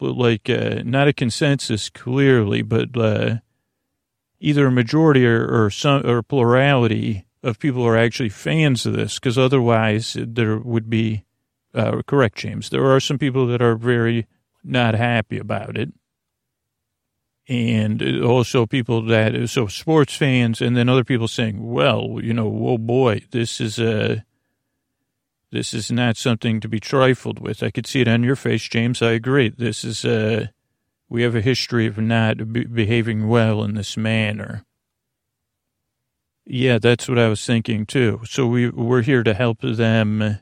[0.00, 3.36] like, uh, not a consensus clearly, but, uh,
[4.40, 9.14] either a majority or, or some, or plurality of people are actually fans of this,
[9.14, 11.24] because otherwise there would be,
[11.74, 14.26] uh, correct, James, there are some people that are very
[14.64, 15.92] not happy about it.
[17.48, 22.46] And also people that, so sports fans, and then other people saying, well, you know,
[22.66, 24.24] oh boy, this is a,
[25.50, 27.62] this is not something to be trifled with.
[27.62, 29.00] I could see it on your face, James.
[29.00, 29.48] I agree.
[29.48, 30.50] This is a,
[31.08, 34.64] we have a history of not be- behaving well in this manner.
[36.44, 38.20] Yeah, that's what I was thinking too.
[38.24, 40.38] So we we're here to help them.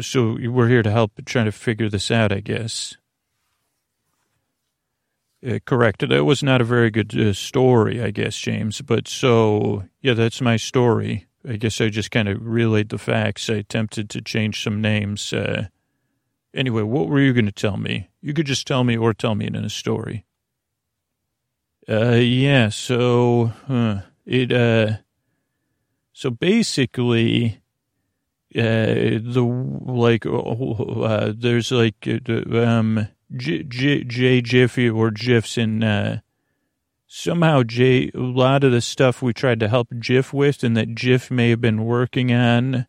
[0.00, 2.96] So we're here to help try to figure this out, I guess.
[5.46, 6.08] Uh, correct.
[6.08, 8.80] That was not a very good uh, story, I guess, James.
[8.80, 11.26] But so, yeah, that's my story.
[11.46, 13.50] I guess I just kind of relayed the facts.
[13.50, 15.32] I attempted to change some names.
[15.32, 15.66] Uh,
[16.56, 18.08] anyway, what were you going to tell me?
[18.20, 20.24] You could just tell me or tell me it in a story.
[21.88, 24.96] Uh, yeah, so, uh, it, uh,
[26.12, 27.60] so basically,
[28.56, 29.42] uh, the,
[29.86, 36.20] like, uh, there's like, uh, um, J, J, J Jiffy or GIFs in, uh,
[37.06, 40.94] somehow J, a lot of the stuff we tried to help Jif with and that
[40.94, 42.86] Jif may have been working on,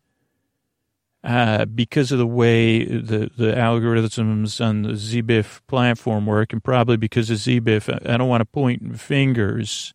[1.28, 6.96] uh, because of the way the, the algorithms on the ZBIF platform work, and probably
[6.96, 9.94] because of ZBIF, I don't want to point fingers,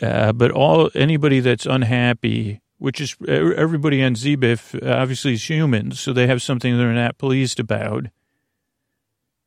[0.00, 6.14] uh, but all anybody that's unhappy, which is everybody on ZBIF, obviously is human, so
[6.14, 8.06] they have something they're not pleased about.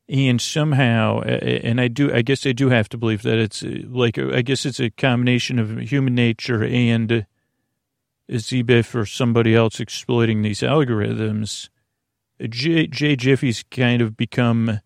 [0.08, 4.16] And somehow, and I do, I guess I do have to believe that it's like,
[4.18, 7.26] I guess it's a combination of human nature and
[8.30, 11.68] ZBIF or somebody else exploiting these algorithms,
[12.48, 14.80] J, J Jiffy's kind of become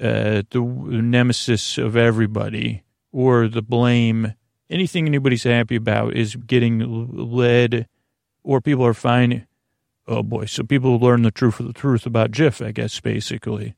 [0.00, 4.34] uh, the nemesis of everybody or the blame.
[4.68, 7.88] Anything anybody's happy about is getting led
[8.42, 9.46] or people are fine.
[10.06, 10.46] Oh boy.
[10.46, 13.74] So people learn the truth, of the truth about Jiff, I guess, basically.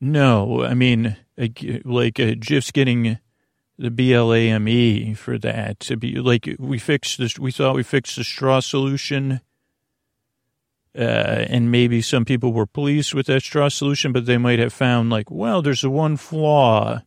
[0.00, 3.18] No, I mean, like, like uh, Jiff's getting
[3.78, 7.38] the BLAME for that to be like we fixed this.
[7.38, 9.40] We thought we fixed the straw solution.
[10.98, 14.72] Uh, and maybe some people were pleased with that straw solution, but they might have
[14.72, 17.02] found like, well, there's a one flaw.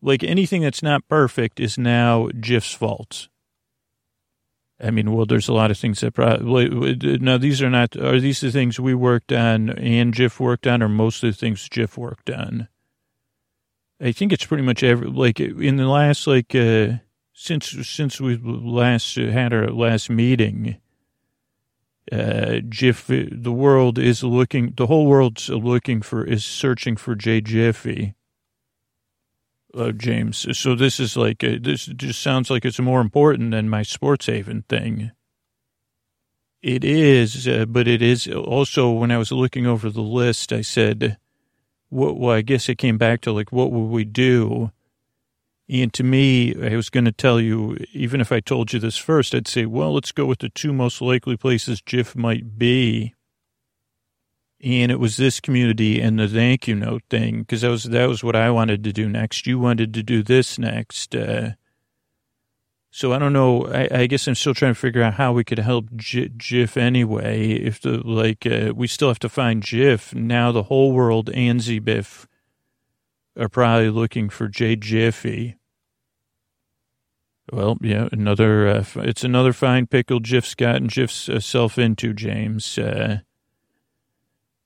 [0.00, 3.28] Like anything that's not perfect is now Jiff's fault.
[4.80, 8.20] I mean, well, there's a lot of things that probably, now these are not, are
[8.20, 11.68] these the things we worked on and Jiff worked on or most of the things
[11.68, 12.68] Jiff worked on?
[14.00, 16.98] I think it's pretty much every, like in the last, like, uh,
[17.32, 20.76] since, since we last had our last meeting,
[22.12, 27.40] uh, Jiff, the world is looking, the whole world's looking for, is searching for Jay
[27.40, 28.14] Jiffy.
[29.74, 30.46] Uh, James.
[30.58, 34.24] So this is like, uh, this just sounds like it's more important than my sports
[34.24, 35.10] haven thing.
[36.62, 40.62] It is, uh, but it is also when I was looking over the list, I
[40.62, 41.18] said,
[41.88, 44.72] what, well, I guess it came back to like, what would we do?
[45.68, 48.96] And to me, I was going to tell you, even if I told you this
[48.96, 53.14] first, I'd say, well, let's go with the two most likely places Jiff might be.
[54.62, 58.08] And it was this community and the thank you note thing, because that was, that
[58.08, 59.46] was what I wanted to do next.
[59.46, 61.14] You wanted to do this next.
[61.14, 61.52] Uh,
[62.96, 63.66] so I don't know.
[63.66, 66.78] I, I, guess I'm still trying to figure out how we could help J- Jiff
[66.78, 67.50] anyway.
[67.50, 70.14] If the like, uh, we still have to find Jiff.
[70.14, 72.24] Now the whole world and ZBIF
[73.38, 75.58] are probably looking for J Jiffy.
[77.52, 78.66] Well, yeah, another.
[78.66, 82.78] Uh, it's another fine pickle Jiff's gotten Jiff's uh, self into, James.
[82.78, 83.18] Uh,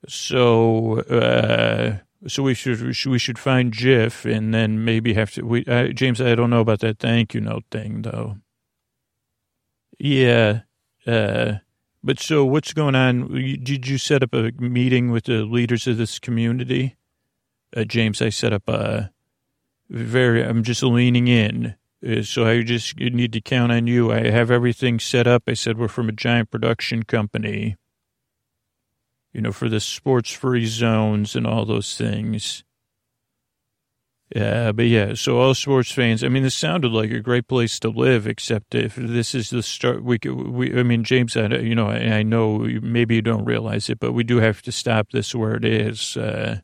[0.07, 5.43] so uh, so we should we should find Jiff and then maybe have to.
[5.43, 8.37] We uh, James, I don't know about that thank you note thing though.
[9.99, 10.61] Yeah,
[11.07, 11.55] uh,
[12.03, 13.29] but so what's going on?
[13.63, 16.97] Did you set up a meeting with the leaders of this community?
[17.75, 19.11] Uh, James, I set up a
[19.89, 20.45] very.
[20.45, 21.77] I'm just leaning in.
[22.07, 24.13] Uh, so I just need to count on you.
[24.13, 25.45] I have everything set up.
[25.47, 27.77] I said we're from a giant production company
[29.33, 32.65] you know, for the sports free zones and all those things.
[34.35, 37.81] Yeah, but yeah, so all sports fans, I mean, this sounded like a great place
[37.81, 41.75] to live, except if this is the start, we, we I mean, James, I, you
[41.75, 45.11] know, I, I know maybe you don't realize it, but we do have to stop
[45.11, 46.61] this where it is, uh,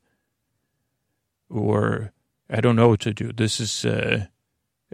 [1.50, 2.12] or
[2.48, 3.32] I don't know what to do.
[3.32, 4.26] This is, uh,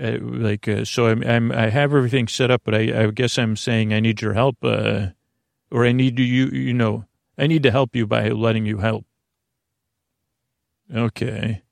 [0.01, 3.37] uh like, uh, so I'm, I'm, I have everything set up, but I, I guess
[3.37, 5.09] I'm saying I need your help, uh,
[5.71, 7.05] or I need you, you know,
[7.43, 9.05] I need to help you by letting you help.
[10.95, 11.63] Okay.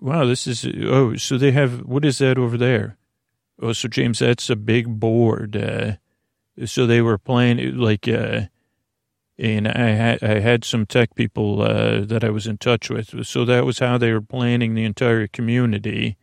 [0.00, 2.96] Wow, this is, oh, so they have, what is that over there?
[3.60, 5.54] Oh, so James, that's a big board.
[5.54, 5.96] Uh,
[6.64, 8.46] so they were playing like, uh,
[9.36, 13.26] and I had, I had some tech people, uh, that I was in touch with.
[13.26, 16.16] So that was how they were planning the entire community.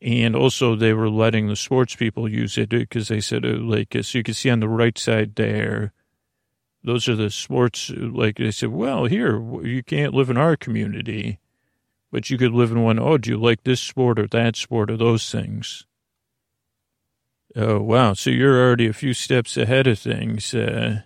[0.00, 3.94] And also they were letting the sports people use it because they said, uh, like,
[4.00, 5.92] so you can see on the right side there,
[6.88, 7.90] those are the sports.
[7.94, 11.38] Like they said, well, here you can't live in our community,
[12.10, 12.98] but you could live in one.
[12.98, 15.84] Oh, do you like this sport or that sport or those things?
[17.54, 18.14] Oh, wow.
[18.14, 20.54] So you're already a few steps ahead of things.
[20.54, 21.02] Uh,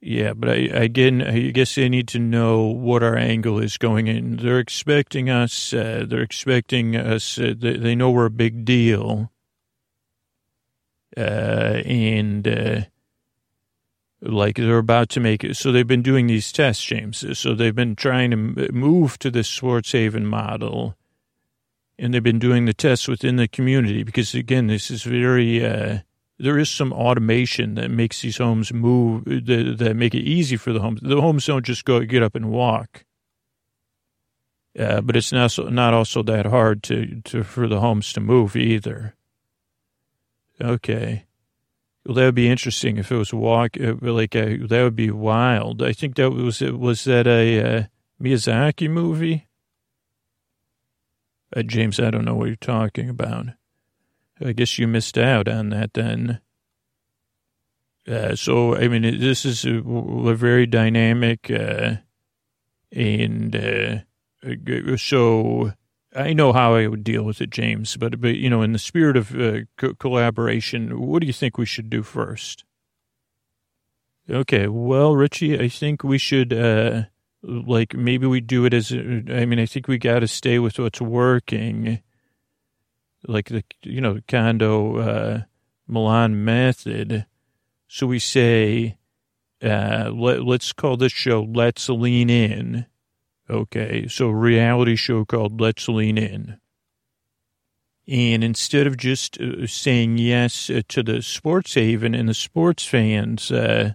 [0.00, 4.06] yeah, but I, again, I guess they need to know what our angle is going
[4.06, 4.36] in.
[4.36, 9.32] They're expecting us, uh, they're expecting us, uh, they, they, know we're a big deal.
[11.16, 12.80] Uh, and, uh,
[14.22, 15.56] like they're about to make it.
[15.56, 17.38] So they've been doing these tests, James.
[17.38, 18.36] So they've been trying to
[18.72, 20.96] move to the sports haven model,
[21.98, 25.64] and they've been doing the tests within the community because, again, this is very.
[25.64, 25.98] Uh,
[26.38, 30.72] there is some automation that makes these homes move that, that, make it easy for
[30.72, 31.00] the homes.
[31.02, 33.04] The homes don't just go get up and walk.
[34.78, 38.56] Uh, but it's not not also that hard to, to for the homes to move
[38.56, 39.14] either.
[40.60, 41.26] Okay.
[42.04, 45.10] Well, that would be interesting if it was walk, uh, like a, that would be
[45.10, 45.82] wild.
[45.82, 47.82] I think that was, was that a uh,
[48.22, 49.48] Miyazaki movie?
[51.54, 53.46] Uh, James, I don't know what you're talking about.
[54.42, 56.40] I guess you missed out on that then.
[58.08, 61.96] Uh, so, I mean, this is a, a very dynamic, uh,
[62.90, 65.72] and, uh, so
[66.14, 68.78] I know how I would deal with it, James, but, but, you know, in the
[68.78, 72.64] spirit of uh, co- collaboration, what do you think we should do first?
[74.28, 74.66] Okay.
[74.66, 77.04] Well, Richie, I think we should, uh,
[77.42, 78.96] like maybe we do it as, I
[79.46, 82.00] mean, I think we got to stay with what's working,
[83.26, 85.42] like the, you know, Kondo, uh,
[85.86, 87.26] Milan method
[87.92, 88.98] so we say,
[89.60, 92.86] uh, let, let's call this show Let's Lean In.
[93.50, 96.60] Okay, so reality show called Let's Lean In.
[98.06, 102.84] And instead of just uh, saying yes uh, to the sports haven and the sports
[102.84, 103.94] fans, uh,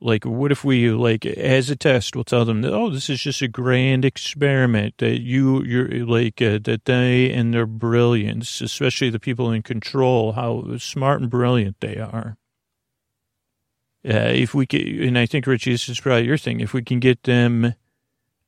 [0.00, 3.20] like, what if we, like, as a test, we'll tell them, that, oh, this is
[3.20, 9.10] just a grand experiment that you, you're like, uh, that they and their brilliance, especially
[9.10, 12.36] the people in control, how smart and brilliant they are.
[14.04, 16.82] Uh, if we can, and I think, Richie, this is probably your thing, if we
[16.82, 17.74] can get them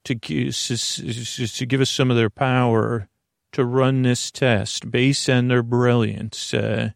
[0.05, 3.09] to, to give us some of their power
[3.53, 6.91] to run this test based on their brilliance, uh,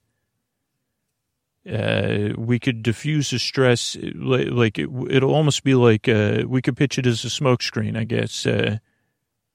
[1.70, 3.96] uh, we could diffuse the stress.
[4.14, 7.96] Like, like it, will almost be like uh, we could pitch it as a smokescreen,
[7.96, 8.78] I guess, uh,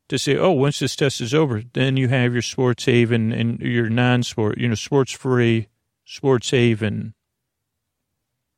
[0.10, 3.60] to say, oh, once this test is over, then you have your sports haven and
[3.60, 5.68] your non-sport, you know, sports-free
[6.06, 7.14] sports haven.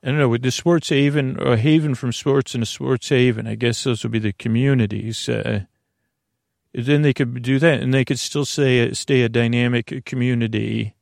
[0.06, 3.48] I don't know, with the sports haven, or haven from sports and a sports haven,
[3.48, 5.28] I guess those would be the communities.
[5.28, 5.62] Uh,
[6.74, 10.96] then they could do that, and they could still say stay a dynamic community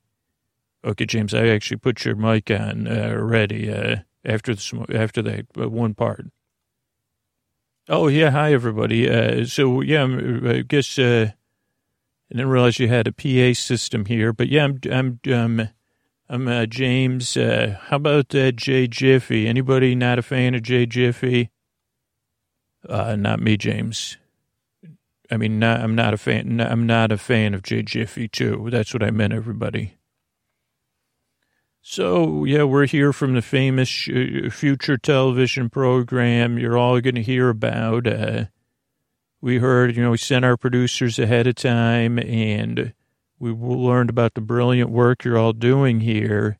[0.86, 5.45] Okay, James, I actually put your mic on uh, already uh, after the, after that
[5.58, 6.26] uh, one part.
[7.88, 9.10] Oh yeah, hi everybody.
[9.10, 14.34] Uh, so yeah, I guess uh, I didn't realize you had a PA system here,
[14.34, 15.70] but yeah, I'm I'm um,
[16.30, 17.36] I'm uh, James.
[17.36, 19.47] Uh, how about uh, Jay Jiffy?
[19.47, 21.51] Anybody not a fan of Jay Jiffy?
[22.88, 24.17] Uh, not me, James.
[25.30, 26.61] I mean, not, I'm not a fan.
[26.61, 28.67] I'm not a fan of Jay Jiffy too.
[28.69, 29.97] That's what I meant, everybody.
[31.82, 37.49] So, yeah, we're here from the famous future television program you're all going to hear
[37.49, 38.07] about.
[38.07, 38.45] Uh,
[39.41, 42.93] we heard, you know, we sent our producers ahead of time and
[43.52, 46.58] we learned about the brilliant work you're all doing here.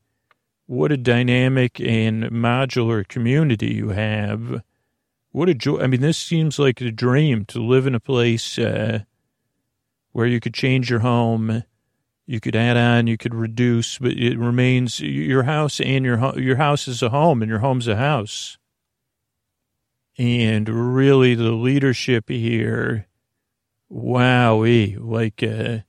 [0.66, 4.62] What a dynamic and modular community you have.
[5.32, 5.80] What a joy.
[5.80, 9.00] I mean, this seems like a dream to live in a place uh,
[10.12, 11.64] where you could change your home
[12.26, 16.56] you could add on, you could reduce, but it remains your house and your your
[16.56, 18.56] house is a home and your home's a house.
[20.16, 23.08] And really, the leadership here,
[23.92, 25.80] wowee, like, uh,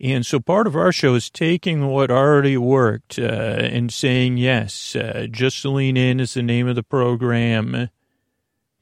[0.00, 4.96] and so part of our show is taking what already worked uh, and saying yes.
[4.96, 7.90] Uh, Just lean in is the name of the program,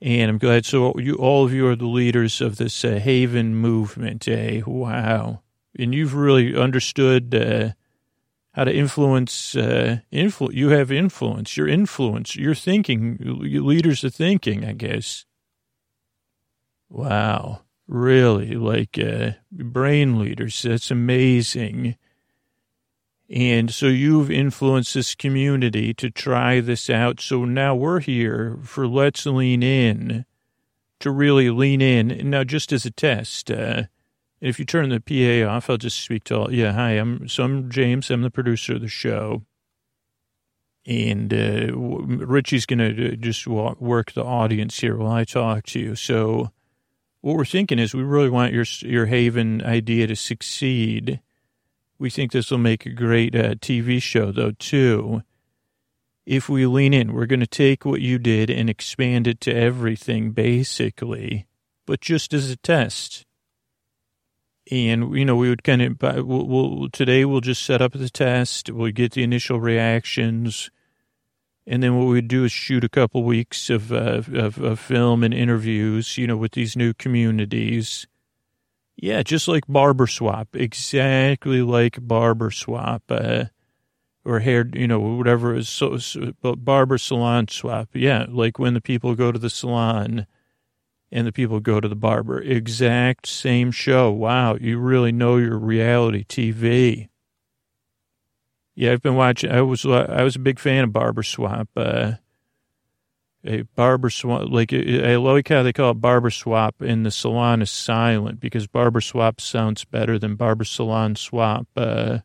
[0.00, 0.64] and I'm glad.
[0.64, 4.28] So you, all of you are the leaders of this uh, Haven movement.
[4.28, 4.62] Eh?
[4.66, 5.42] Wow
[5.78, 7.70] and you've really understood uh,
[8.52, 9.54] how to influence.
[9.54, 11.56] Uh, influ- you have influence.
[11.56, 12.36] Your influence.
[12.36, 13.18] Your thinking.
[13.42, 14.64] Your leaders of thinking.
[14.64, 15.24] I guess.
[16.90, 20.62] Wow, really, like uh, brain leaders.
[20.62, 21.96] That's amazing.
[23.30, 27.20] And so you've influenced this community to try this out.
[27.20, 30.24] So now we're here for Let's Lean In
[31.00, 32.30] to really lean in.
[32.30, 33.84] Now, just as a test, uh,
[34.40, 36.52] if you turn the PA off, I'll just speak to all.
[36.52, 38.10] Yeah, hi, I'm so I'm James.
[38.10, 39.42] I'm the producer of the show,
[40.86, 45.64] and uh, Richie's going to uh, just walk, work the audience here while I talk
[45.66, 45.94] to you.
[45.96, 46.52] So,
[47.20, 51.20] what we're thinking is, we really want your your Haven idea to succeed.
[51.98, 55.22] We think this will make a great uh, TV show, though, too.
[56.26, 59.54] If we lean in, we're going to take what you did and expand it to
[59.54, 61.46] everything, basically,
[61.86, 63.24] but just as a test
[64.70, 68.10] and you know we would kind of we'll, we'll, today we'll just set up the
[68.10, 70.70] test we'll get the initial reactions
[71.68, 75.22] and then what we'd do is shoot a couple weeks of, uh, of, of film
[75.22, 78.06] and interviews you know with these new communities
[78.96, 83.44] yeah just like barber swap exactly like barber swap uh,
[84.24, 88.80] or hair you know whatever is so, so barber salon swap yeah like when the
[88.80, 90.26] people go to the salon
[91.10, 92.40] and the people go to the barber.
[92.40, 94.10] Exact same show.
[94.10, 97.08] Wow, you really know your reality TV.
[98.78, 99.50] Yeah, I've been watching.
[99.50, 101.68] I was I was a big fan of Barber Swap.
[101.74, 102.12] Uh,
[103.44, 107.60] a barber swap, like I like how they call it barber swap, and the salon
[107.60, 111.66] is silent because barber swap sounds better than barber salon swap.
[111.76, 112.18] Uh,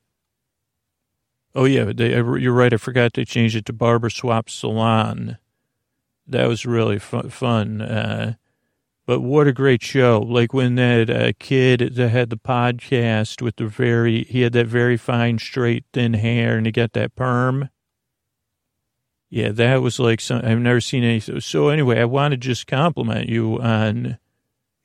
[1.56, 2.74] oh yeah, they, you're right.
[2.74, 5.40] I forgot they changed it to barber swap salon.
[6.28, 7.30] That was really fun.
[7.30, 7.82] fun.
[7.82, 8.34] Uh,
[9.06, 10.20] but what a great show!
[10.20, 14.68] Like when that uh, kid that had the podcast with the very, he had that
[14.68, 17.70] very fine, straight, thin hair, and he got that perm.
[19.30, 21.40] Yeah, that was like some, I've never seen anything.
[21.42, 24.20] So anyway, I want to just compliment you on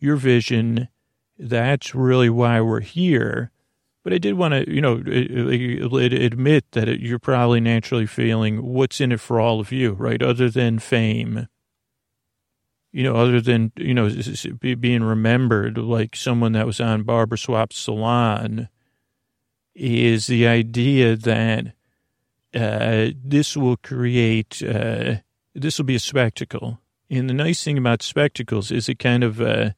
[0.01, 0.89] your vision.
[1.39, 3.51] That's really why we're here.
[4.03, 9.13] But I did want to, you know, admit that you're probably naturally feeling what's in
[9.13, 10.23] it for all of you, right?
[10.23, 11.47] Other than fame
[12.93, 14.11] you know, other than, you know,
[14.59, 18.69] being remembered like someone that was on Barber Swap Salon,
[19.75, 21.73] is the idea that
[22.55, 25.17] uh, this will create, uh,
[25.55, 26.81] this will be a spectacle.
[27.11, 29.71] And the nice thing about spectacles is it kind of, uh,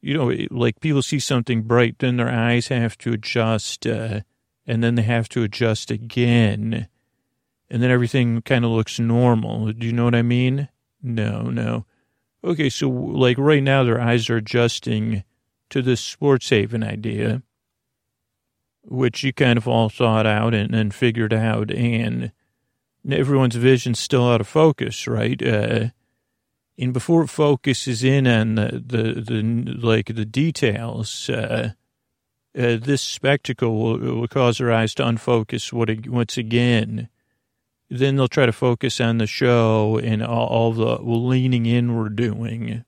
[0.00, 4.20] you know, like people see something bright, then their eyes have to adjust, uh,
[4.66, 6.88] and then they have to adjust again.
[7.70, 9.72] And then everything kind of looks normal.
[9.72, 10.68] Do you know what I mean?
[11.02, 11.86] No, no.
[12.44, 15.22] Okay, so like right now, their eyes are adjusting
[15.70, 17.42] to the sports haven idea,
[18.82, 22.32] which you kind of all thought out and, and figured out, and
[23.08, 25.40] everyone's vision's still out of focus, right?
[25.40, 25.88] Uh,
[26.78, 29.42] and before it focuses in on the, the, the
[29.80, 31.70] like the details, uh,
[32.58, 37.08] uh, this spectacle will, will, cause their eyes to unfocus what, once again
[37.98, 42.08] then they'll try to focus on the show and all, all the leaning in we're
[42.08, 42.84] doing.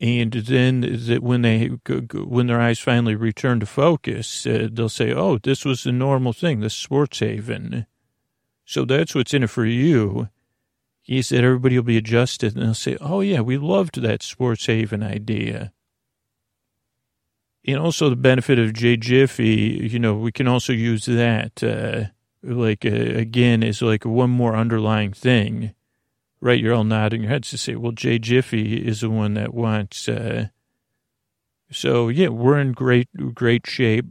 [0.00, 0.82] And then
[1.20, 1.66] when they
[2.12, 6.32] when their eyes finally return to focus, uh, they'll say, "Oh, this was the normal
[6.32, 7.86] thing, the sports haven."
[8.64, 10.28] So that's what's in it for you.
[11.00, 14.66] He said everybody will be adjusted, and they'll say, "Oh yeah, we loved that sports
[14.66, 15.72] haven idea."
[17.64, 21.62] And also the benefit of J Jiffy, you know, we can also use that.
[21.62, 22.10] Uh,
[22.44, 25.74] like uh, again is like one more underlying thing,
[26.40, 26.60] right?
[26.60, 30.08] You're all nodding your heads to say, well, Jay Jiffy is the one that wants.
[30.08, 30.48] Uh,
[31.70, 34.06] so yeah, we're in great great shape.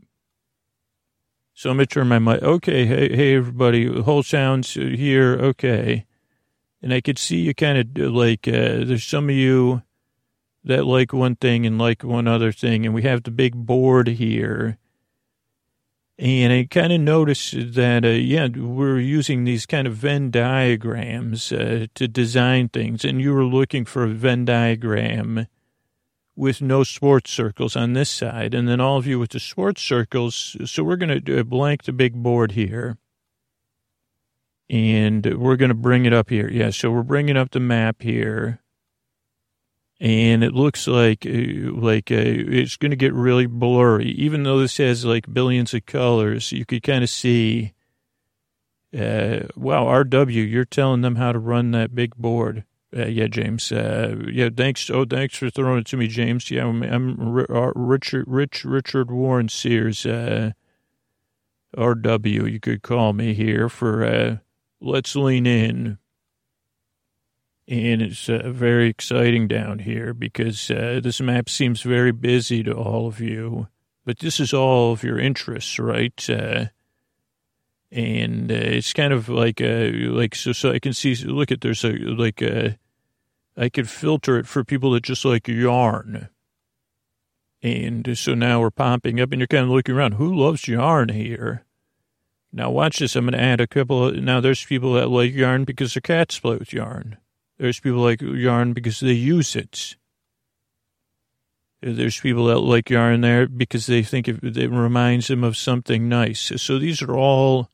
[1.53, 2.41] So I'm gonna turn my mic.
[2.41, 5.33] Okay, hey hey everybody, whole sounds here.
[5.33, 6.05] Okay,
[6.81, 9.83] and I could see you kind of like uh, there's some of you
[10.63, 14.07] that like one thing and like one other thing, and we have the big board
[14.07, 14.79] here
[16.23, 21.51] and I kind of noticed that, uh, yeah, we're using these kind of Venn diagrams
[21.51, 23.03] uh, to design things.
[23.03, 25.47] And you were looking for a Venn diagram
[26.33, 28.53] with no sports circles on this side.
[28.53, 30.55] And then all of you with the sports circles.
[30.63, 32.97] So we're going to blank the big board here.
[34.69, 36.49] And we're going to bring it up here.
[36.49, 38.62] Yeah, so we're bringing up the map here
[40.03, 41.31] and it looks like uh,
[41.71, 44.09] like uh, it's going to get really blurry.
[44.09, 47.73] Even though this has like billions of colors, you could kind of see.
[48.93, 52.65] Uh, wow, RW, you're telling them how to run that big board.
[52.95, 53.71] Uh, yeah, James.
[53.71, 54.87] Uh, yeah, thanks.
[54.89, 56.51] Oh, thanks for throwing it to me, James.
[56.51, 60.05] Yeah, I'm, I'm uh, Richard, Rich, Richard Warren Sears.
[61.75, 64.41] RW, you could call me here for.
[64.79, 65.97] Let's lean in
[67.67, 72.73] and it's uh, very exciting down here because uh, this map seems very busy to
[72.73, 73.67] all of you.
[74.05, 76.29] But this is all of your interests, right?
[76.29, 76.65] Uh,
[77.89, 80.51] and uh, it's kind of like a, like so.
[80.51, 81.15] So I can see.
[81.15, 82.77] Look at there's a like a.
[83.55, 86.29] I could filter it for people that just like yarn.
[87.61, 90.13] And so now we're popping up, and you're kind of looking around.
[90.13, 91.63] Who loves yarn here?
[92.51, 93.15] Now watch this.
[93.15, 94.07] I'm going to add a couple.
[94.07, 97.17] Of, now there's people that like yarn because their cats play with yarn.
[97.63, 99.95] There's people like yarn because they use it.
[101.79, 106.09] There's people that like yarn there because they think it, it reminds them of something
[106.09, 106.51] nice.
[106.57, 107.69] So these are all.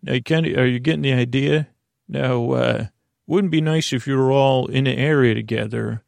[0.00, 1.66] Now, can, are you getting the idea?
[2.06, 2.86] Now, uh,
[3.26, 6.04] wouldn't be nice if you were all in an area together,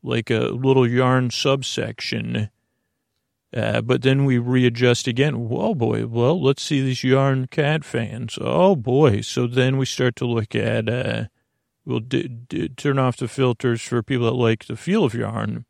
[0.00, 2.48] like a little yarn subsection.
[3.52, 5.48] Uh, but then we readjust again.
[5.50, 8.38] Oh boy, well, let's see these yarn cat fans.
[8.40, 9.22] Oh boy.
[9.22, 11.24] So then we start to look at uh,
[11.84, 15.66] We'll d- d- turn off the filters for people that like the feel of yarn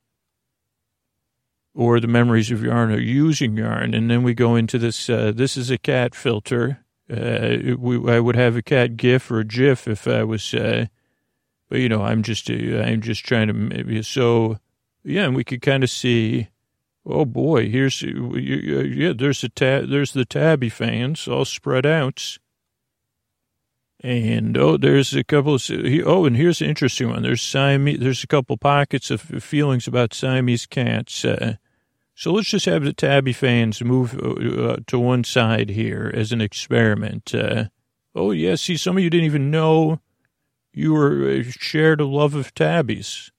[1.75, 3.95] or the memories of yarn or using yarn.
[3.95, 6.85] And then we go into this, uh, this is a cat filter.
[7.11, 10.87] Uh, we, I would have a cat GIF or a GIF if I was, uh,
[11.69, 14.59] but you know, I'm just, uh, I'm just trying to maybe, so
[15.03, 16.49] yeah, and we could kind of see
[17.07, 19.13] Oh boy, here's yeah.
[19.15, 19.91] There's the tab.
[19.91, 22.39] There's the tabby fans all spread out.
[24.05, 25.71] And oh, there's a couple of
[26.05, 27.23] oh, and here's an interesting one.
[27.23, 28.01] There's Siamese.
[28.01, 31.25] There's a couple pockets of feelings about Siamese cats.
[31.25, 31.55] Uh,
[32.15, 36.43] so let's just have the tabby fans move uh, to one side here as an
[36.43, 37.35] experiment.
[37.35, 37.69] Uh,
[38.15, 40.01] oh yeah, see, some of you didn't even know
[40.75, 43.31] you were uh, shared a love of tabbies.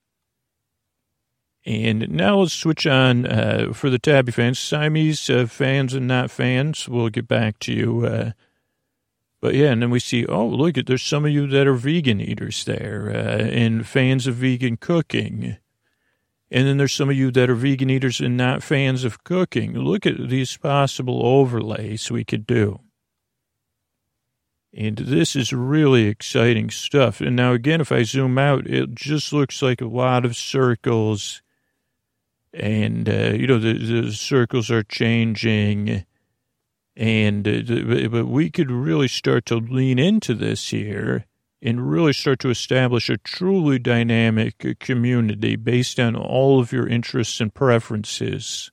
[1.63, 6.31] And now let's switch on uh, for the tabby fans, Siamese uh, fans and not
[6.31, 6.89] fans.
[6.89, 8.33] We'll get back to you
[9.45, 12.19] but yeah, and then we see, oh, look there's some of you that are vegan
[12.19, 15.57] eaters there uh, and fans of vegan cooking.
[16.49, 19.77] And then there's some of you that are vegan eaters and not fans of cooking.
[19.77, 22.79] Look at these possible overlays we could do.
[24.73, 27.21] And this is really exciting stuff.
[27.21, 31.43] And now, again, if I zoom out, it just looks like a lot of circles.
[32.51, 36.03] And, uh, you know, the, the circles are changing
[36.97, 41.25] and uh, but we could really start to lean into this here
[41.61, 46.87] and really start to establish a truly dynamic uh, community based on all of your
[46.87, 48.71] interests and preferences.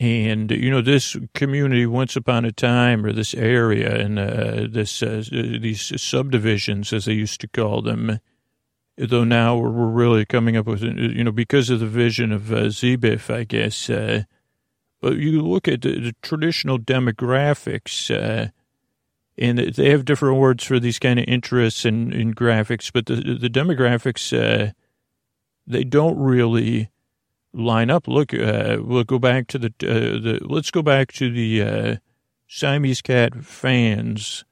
[0.00, 5.02] And, you know, this community once upon a time, or this area and uh, this,
[5.02, 8.20] uh, these subdivisions, as they used to call them,
[8.96, 12.70] though now we're, really coming up with, you know, because of the vision of uh,
[13.30, 14.24] I guess, uh,
[15.04, 18.48] but you look at the, the traditional demographics, uh,
[19.36, 23.16] and they have different words for these kind of interests in, in graphics, but the,
[23.16, 24.72] the demographics, uh,
[25.66, 26.88] they don't really
[27.52, 28.08] line up.
[28.08, 31.96] Look, uh, we'll go back to the, uh, the let's go back to the uh,
[32.48, 34.46] Siamese cat fans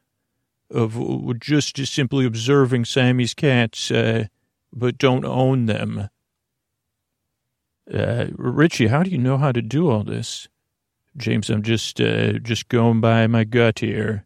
[0.70, 1.00] of
[1.40, 4.26] just, just simply observing Siamese cats, uh,
[4.70, 6.10] but don't own them.
[7.92, 10.48] Uh, Richie, how do you know how to do all this?
[11.16, 14.24] James, I'm just uh, just going by my gut here.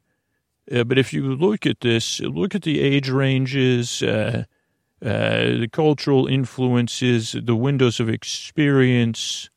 [0.70, 4.44] Uh, but if you look at this, look at the age ranges, uh,
[5.02, 9.50] uh the cultural influences, the windows of experience,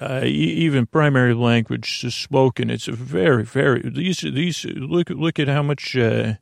[0.00, 2.70] uh, even primary language spoken.
[2.70, 6.34] It's a very, very these these look look at how much uh,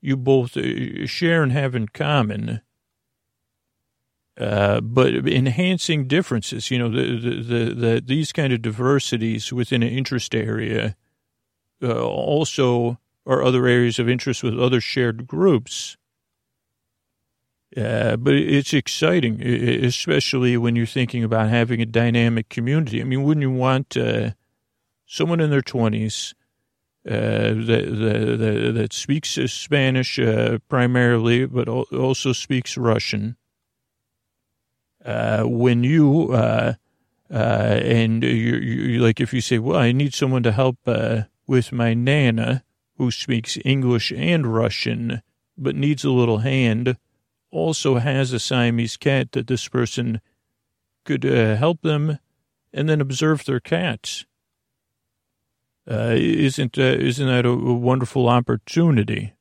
[0.00, 0.56] you both
[1.08, 2.60] share and have in common.
[4.38, 9.82] Uh, but enhancing differences, you know, the, the, the, the, these kind of diversities within
[9.82, 10.94] an interest area
[11.82, 15.96] uh, also are other areas of interest with other shared groups.
[17.76, 23.00] Uh, but it's exciting, especially when you're thinking about having a dynamic community.
[23.00, 24.30] I mean, wouldn't you want uh,
[25.04, 26.32] someone in their 20s
[27.06, 30.18] uh, that, that, that, speaks Spanish
[30.68, 33.36] primarily, but also speaks Russian?
[35.08, 36.74] Uh, when you uh,
[37.32, 37.34] uh,
[37.82, 41.72] and you, you like if you say, well, I need someone to help uh, with
[41.72, 42.62] my nana
[42.96, 45.22] who speaks English and Russian
[45.56, 46.96] but needs a little hand,
[47.50, 50.20] also has a Siamese cat that this person
[51.04, 52.18] could uh, help them
[52.72, 54.26] and then observe their cats.
[55.90, 59.32] Uh, isn't uh, isn't that a, a wonderful opportunity?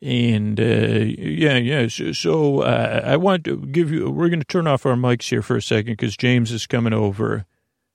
[0.00, 1.88] And uh, yeah, yeah.
[1.88, 4.10] So, so uh, I want to give you.
[4.10, 6.92] We're going to turn off our mics here for a second because James is coming
[6.92, 7.46] over.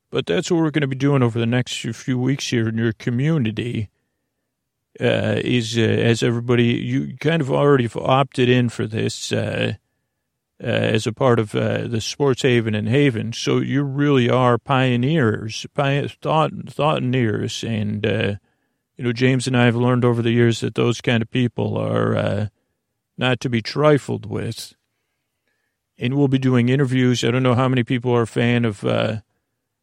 [0.09, 2.77] But that's what we're going to be doing over the next few weeks here in
[2.77, 3.89] your community.
[4.99, 9.73] Uh, is uh, as everybody you kind of already opted in for this uh,
[10.61, 15.65] uh, as a part of the Sports Haven and Haven, so you really are pioneers,
[15.73, 18.37] pi- thought thoughtineers, and
[18.95, 21.77] you know, James and I have learned over the years that those kind of people
[21.77, 22.47] are uh,
[23.17, 24.73] not to be trifled with.
[25.97, 27.23] And we'll be doing interviews.
[27.23, 29.17] I don't know how many people are a fan of uh,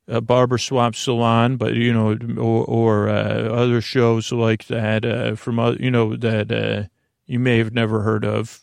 [0.08, 5.34] a Barber Swap Salon, but, you know, or, or uh, other shows like that uh,
[5.36, 6.88] from, you know, that uh,
[7.26, 8.60] you may have never heard of.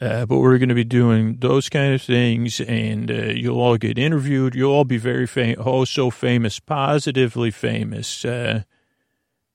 [0.00, 3.76] Uh, but we're going to be doing those kind of things, and uh, you'll all
[3.76, 4.54] get interviewed.
[4.54, 8.24] You'll all be very famous, oh, so famous, positively famous.
[8.24, 8.64] Uh,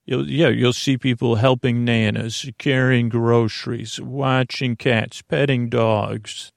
[0.05, 6.53] you'll, yeah, you'll see people helping nanas, carrying groceries, watching cats, petting dogs,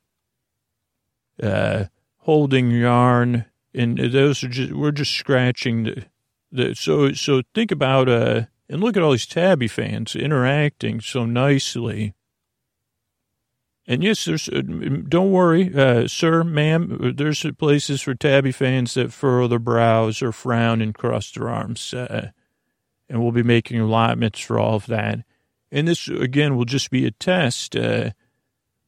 [1.43, 1.87] uh,
[2.19, 6.05] holding yarn, and those are just we're just scratching the,
[6.51, 11.25] the so so think about uh and look at all these tabby fans interacting so
[11.25, 12.15] nicely
[13.87, 14.63] and yes, there's, uh,
[15.09, 20.33] don't worry, uh, sir, ma'am, there's places for tabby fans that furrow their brows or
[20.33, 21.93] frown and cross their arms.
[21.93, 22.31] Uh,
[23.09, 25.21] and we'll be making allotments for all of that.
[25.71, 27.77] And this, again, will just be a test.
[27.77, 28.11] Uh,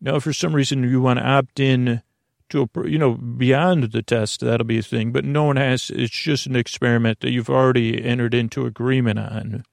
[0.00, 2.02] Now, if for some reason you want to opt in
[2.50, 5.12] to a, you know, beyond the test, that'll be a thing.
[5.12, 9.64] But no one has, it's just an experiment that you've already entered into agreement on.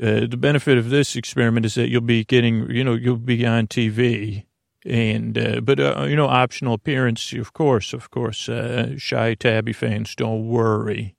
[0.00, 3.46] Uh, the benefit of this experiment is that you'll be getting, you know, you'll be
[3.46, 4.44] on TV.
[4.84, 9.72] And, uh, but, uh, you know, optional appearance, of course, of course, uh, shy tabby
[9.72, 11.14] fans, don't worry.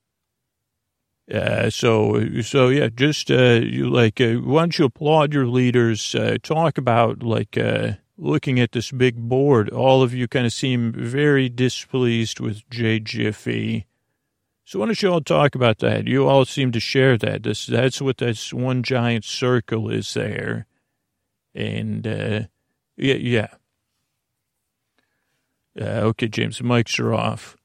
[1.34, 6.14] Uh, so, so yeah, just, you like, why you applaud your leaders,
[6.44, 7.58] talk about like,
[8.18, 13.00] looking at this big board, all of you kind of seem very displeased with Jay
[13.00, 13.88] Jiffy.
[14.66, 16.08] So why don't you all talk about that?
[16.08, 17.44] You all seem to share that.
[17.44, 20.68] This that's what this one giant circle is there.
[21.54, 22.42] And uh
[22.96, 23.48] yeah, yeah.
[25.80, 27.58] Uh, okay, James, the mics are off.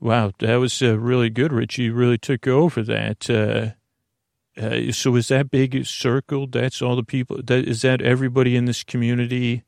[0.00, 1.84] Wow, that was uh, really good, Richie.
[1.84, 3.30] You really took over that.
[3.30, 6.46] Uh, uh, so is that big circle?
[6.46, 7.40] That's all the people.
[7.42, 9.62] That is that everybody in this community.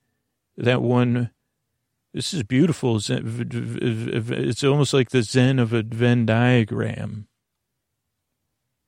[0.56, 1.30] That one.
[2.16, 2.98] This is beautiful.
[2.98, 7.28] It's almost like the Zen of a Venn diagram.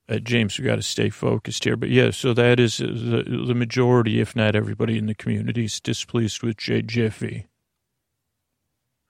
[0.09, 1.77] Uh, James, we got to stay focused here.
[1.77, 5.67] But yeah, so that is uh, the, the majority, if not everybody in the community,
[5.67, 7.47] is displeased with Jay Jiffy.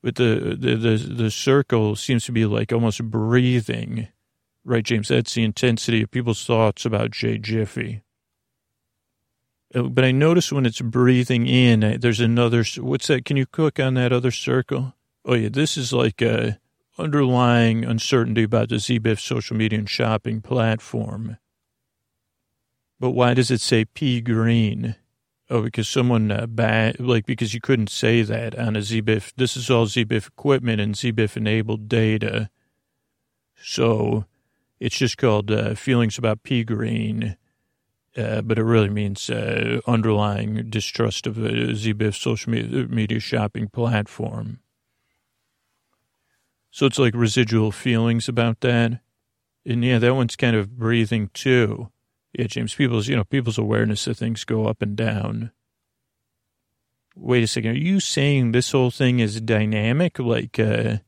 [0.03, 4.09] But the, the the the circle seems to be like almost breathing
[4.69, 8.03] Right, James, that's the intensity of people's thoughts about Jay Jiffy.
[9.75, 13.25] Uh, but I notice when it's breathing in, uh, there's another, what's that?
[13.25, 14.95] Can you click on that other circle?
[15.25, 16.59] Oh, yeah, this is like a
[16.99, 21.37] underlying uncertainty about the ZBIF social media and shopping platform.
[22.99, 24.97] But why does it say P green?
[25.51, 26.47] Oh, because someone, uh,
[26.99, 29.33] like, because you couldn't say that on a ZBIF.
[29.37, 32.51] This is all ZBIF equipment and ZBIF enabled data.
[33.63, 34.25] So
[34.81, 37.37] it's just called uh, Feelings About P Green,
[38.17, 44.61] uh, but it really means uh, underlying distrust of the ZBIF social media shopping platform.
[46.71, 49.01] So it's like residual feelings about that.
[49.65, 51.91] And yeah, that one's kind of breathing too.
[52.33, 55.51] Yeah, James, people's, you know, people's awareness of things go up and down.
[57.17, 57.71] Wait a second.
[57.71, 60.19] Are you saying this whole thing is dynamic?
[60.19, 60.99] Like, uh,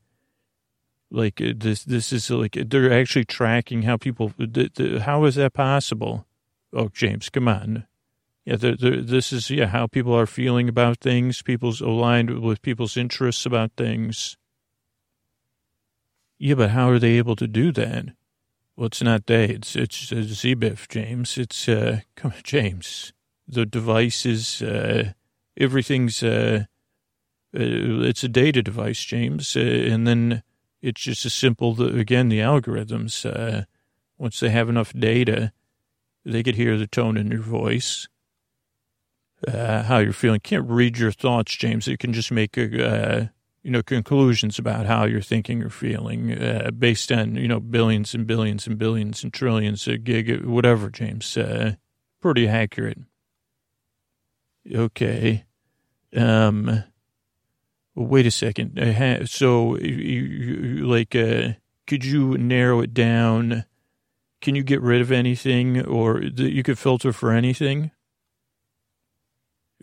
[1.09, 4.33] like uh, this, this is like they're actually tracking how people.
[4.37, 6.25] The, the, how is that possible?
[6.73, 7.85] Oh, James, come on.
[8.45, 11.41] Yeah, they're, they're, this is yeah how people are feeling about things.
[11.41, 14.37] People's aligned with people's interests about things.
[16.39, 18.05] Yeah, but how are they able to do that?
[18.75, 19.45] Well, it's not they.
[19.45, 21.37] It's it's uh, James.
[21.37, 23.13] It's uh, come on, James.
[23.47, 25.13] The devices, uh,
[25.57, 26.65] everything's uh,
[27.53, 30.41] uh, it's a data device, James, uh, and then
[30.81, 33.65] it's just a simple, again, the algorithms, uh,
[34.17, 35.51] once they have enough data,
[36.25, 38.07] they could hear the tone in your voice,
[39.47, 40.39] uh, how you're feeling.
[40.39, 41.87] Can't read your thoughts, James.
[41.87, 43.27] It can just make, a, uh,
[43.63, 48.13] you know, conclusions about how you're thinking or feeling uh, based on, you know, billions
[48.13, 51.37] and billions and billions and trillions of gig, whatever, James.
[51.37, 51.75] Uh,
[52.21, 52.99] pretty accurate.
[54.71, 55.45] Okay.
[56.15, 56.83] Um,
[57.95, 59.27] wait a second.
[59.27, 61.53] So, you, you, like, uh,
[61.87, 63.65] could you narrow it down?
[64.41, 67.91] Can you get rid of anything, or you could filter for anything?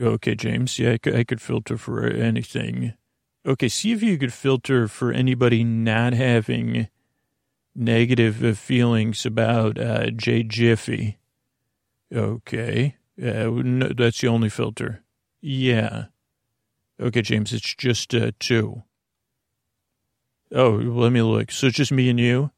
[0.00, 0.78] Okay, James.
[0.78, 2.94] Yeah, I could, I could filter for anything.
[3.46, 6.88] Okay, see if you could filter for anybody not having
[7.74, 11.18] negative uh, feelings about uh, Jay Jiffy.
[12.12, 15.02] Okay, uh, no, that's the only filter.
[15.40, 16.06] Yeah.
[17.00, 18.82] Okay, James, it's just uh, two.
[20.52, 21.50] Oh, let me look.
[21.50, 22.50] So it's just me and you?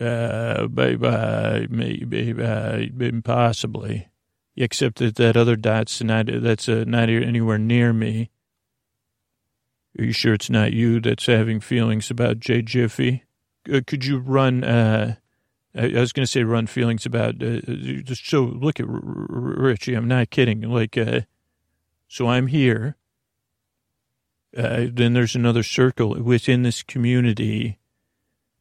[0.00, 4.08] Uh, maybe, maybe, uh, possibly.
[4.56, 8.30] Except that that other dot's not, that's uh, not anywhere near me.
[9.98, 13.24] Are you sure it's not you that's having feelings about Jay Jiffy?
[13.70, 15.16] Uh, could you run, uh,
[15.74, 17.60] I was going to say run feelings about, uh,
[18.02, 20.62] just so look at R- R- Richie, I'm not kidding.
[20.62, 21.22] Like, uh,
[22.08, 22.96] so I'm here
[24.56, 27.78] uh, then there's another circle within this community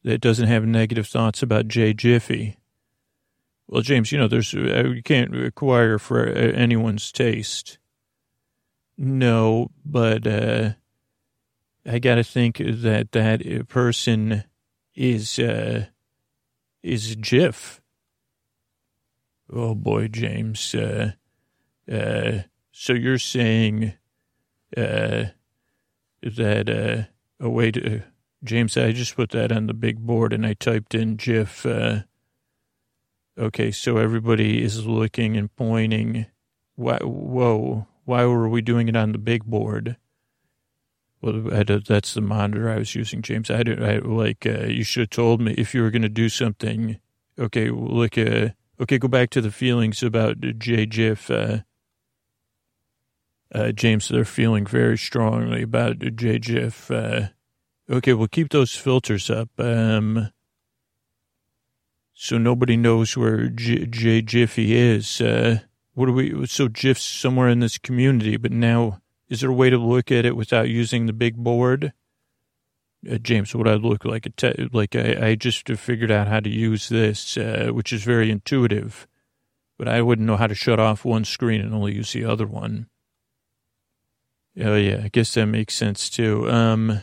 [0.06, 2.58] that doesn't have negative thoughts about Jay Jiffy.
[3.68, 7.80] Well, James, you know, there's uh, you can't acquire for uh, anyone's taste.
[9.00, 10.74] No, but uh,
[11.88, 14.44] I got to think that that person
[14.94, 15.88] is uh,
[16.84, 17.82] is Jiff.
[19.52, 20.76] Oh boy, James.
[20.76, 21.14] Uh,
[21.92, 22.42] uh,
[22.72, 23.94] so you're saying
[24.78, 25.26] uh,
[26.22, 28.04] that uh, a way to,
[28.46, 31.66] James, I just put that on the big board and I typed in GIF.
[31.66, 32.02] Uh,
[33.38, 36.28] okay, so everybody is looking and pointing.
[36.76, 39.98] Why, Whoa, Why were we doing it on the big board?
[41.22, 43.50] Well, I, that's the monitor I was using, James.
[43.50, 44.46] I didn't I, like.
[44.46, 47.00] Uh, you should have told me if you were going to do something.
[47.40, 48.18] Okay, look.
[48.18, 50.86] Uh, okay, go back to the feelings about J.
[50.86, 51.32] Jiff.
[51.32, 51.60] Uh,
[53.54, 56.40] uh, James, they're feeling very strongly about J.
[57.90, 59.50] Okay, we'll keep those filters up.
[59.60, 60.32] Um,
[62.14, 65.22] so nobody knows where J, Jiffy is.
[65.22, 65.60] Uh,
[65.94, 66.48] what do we?
[66.48, 70.26] So Jiff's somewhere in this community, but now is there a way to look at
[70.26, 71.94] it without using the big board?
[73.10, 74.34] Uh, James, what I look like?
[74.36, 78.32] Te- like I, I just figured out how to use this, uh, which is very
[78.32, 79.08] intuitive,
[79.78, 82.48] but I wouldn't know how to shut off one screen and only use the other
[82.48, 82.88] one.
[84.60, 86.50] Oh yeah, I guess that makes sense too.
[86.50, 87.02] Um,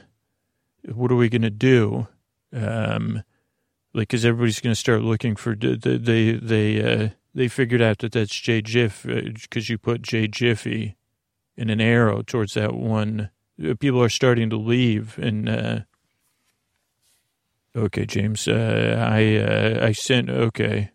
[0.84, 2.08] what are we gonna do?
[2.52, 3.22] Um,
[3.94, 8.12] like, cause everybody's gonna start looking for they they they uh, they figured out that
[8.12, 10.96] that's J Jiff because uh, you put J Jiffy
[11.56, 13.30] in an arrow towards that one.
[13.78, 15.80] People are starting to leave, and uh,
[17.76, 20.30] okay, James, uh, I uh, I sent.
[20.30, 20.90] Okay,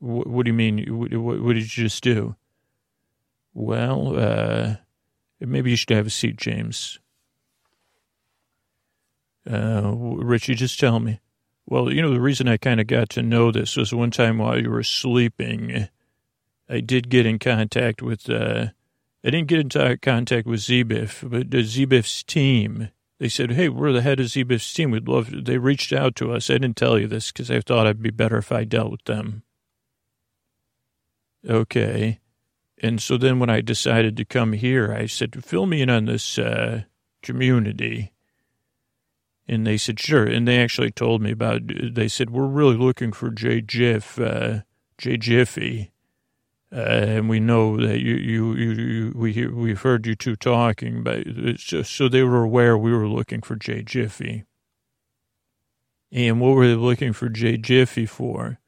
[0.00, 0.84] what, do you mean?
[0.98, 2.36] What, what, did you just do?
[3.54, 4.76] Well, uh,
[5.40, 6.98] maybe you should have a seat, James.
[9.48, 11.20] Uh, Richie, just tell me.
[11.66, 14.38] Well, you know, the reason I kind of got to know this was one time
[14.38, 15.88] while you were sleeping,
[16.68, 18.66] I did get in contact with uh,
[19.22, 22.88] I didn't get into contact with ZBIF, but ZBIF's team,
[23.18, 24.90] they said, hey, we're the head of ZBIF's team.
[24.90, 25.42] We'd love to.
[25.42, 26.48] They reached out to us.
[26.48, 29.04] I didn't tell you this because I thought I'd be better if I dealt with
[29.04, 29.42] them.
[31.46, 32.20] Okay.
[32.82, 36.06] And so then when I decided to come here, I said, fill me in on
[36.06, 36.84] this uh,
[37.22, 38.12] community.
[39.50, 40.24] And they said, sure.
[40.24, 43.60] And they actually told me about, they said, we're really looking for J.
[43.60, 44.60] Jiff, uh,
[44.96, 45.16] J.
[45.16, 45.90] Jiffy.
[46.72, 51.02] Uh, and we know that you, you, you, you, we, we've heard you two talking,
[51.02, 51.26] but
[51.56, 54.44] just, so they were aware we were looking for Jay Jiffy.
[56.12, 58.60] And what were they looking for Jay Jiffy for?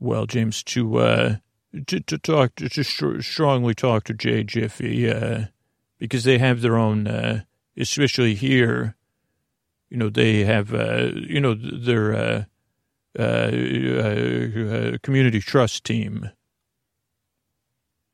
[0.00, 1.36] Well, James, to, uh,
[1.86, 5.48] to, to talk, to, to strongly talk to Jay Jiffy, uh,
[5.98, 7.42] because they have their own, uh,
[7.76, 8.96] especially here,
[9.92, 12.44] you know, they have, uh, you know, their, uh,
[13.18, 16.30] uh, uh community trust team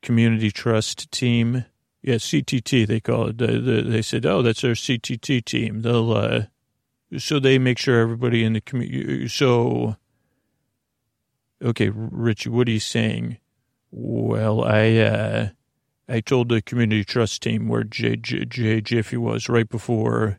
[0.03, 1.65] community trust team.
[2.03, 3.39] Yeah, CTT, they call it.
[3.39, 5.83] They, they said, oh, that's our CTT team.
[5.83, 6.43] They'll, uh,
[7.19, 9.29] so they make sure everybody in the community.
[9.29, 9.97] So,
[11.63, 13.39] okay, Richie, what are you saying?
[13.91, 15.49] Well, I, uh,
[16.09, 20.39] I told the community trust team where J, J, J Jiffy was right before,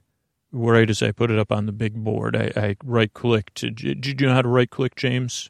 [0.52, 2.36] right as I put it up on the big board.
[2.36, 3.62] I, I right clicked.
[3.62, 5.50] Did you know how to right click, James?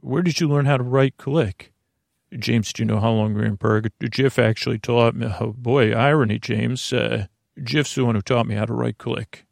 [0.00, 1.72] Where did you learn how to right click?
[2.38, 4.10] James, do you know how long we are in purgatory?
[4.10, 5.28] Jiff actually taught me.
[5.40, 6.92] Oh, boy, irony, James.
[6.92, 7.26] Uh,
[7.62, 9.46] Jiff's the one who taught me how to right click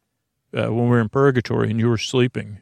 [0.52, 2.58] uh, when we were in purgatory and you were sleeping.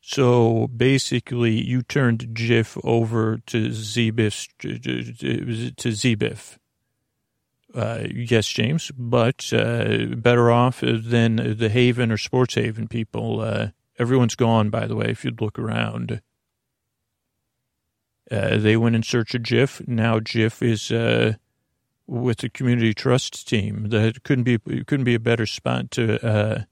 [0.00, 6.58] So basically, you turned Jiff over to Zbiff, to Zbiff.
[7.74, 13.40] Uh, yes, James, but uh, better off than the Haven or Sports Haven people.
[13.40, 13.68] Uh,
[13.98, 16.20] everyone's gone, by the way, if you'd look around.
[18.30, 19.82] Uh, they went in search of Jiff.
[19.86, 21.34] Now Jiff is uh,
[22.06, 23.88] with the community trust team.
[23.88, 26.24] That couldn't be couldn't be a better spot to.
[26.24, 26.62] Uh,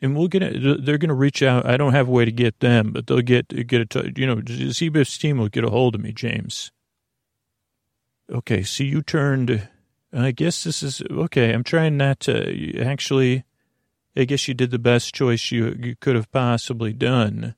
[0.00, 0.40] and we'll get.
[0.40, 1.66] They're going to reach out.
[1.66, 4.12] I don't have a way to get them, but they'll get get a.
[4.16, 6.72] You know, ZBIF's team will get a hold of me, James.
[8.30, 9.68] Okay, so you turned.
[10.14, 11.52] I guess this is okay.
[11.52, 13.44] I'm trying not to actually.
[14.16, 17.56] I guess you did the best choice you, you could have possibly done.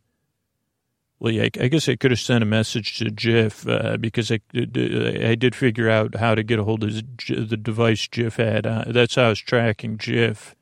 [1.19, 4.41] Well, yeah, I guess I could have sent a message to Jiff uh, because I,
[4.55, 8.67] I did figure out how to get a hold of the device Jiff had.
[8.67, 10.55] Uh, that's how I was tracking Jiff.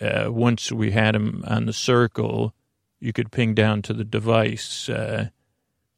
[0.00, 2.54] Uh, once we had him on the circle,
[2.98, 4.88] you could ping down to the device.
[4.88, 5.28] Uh,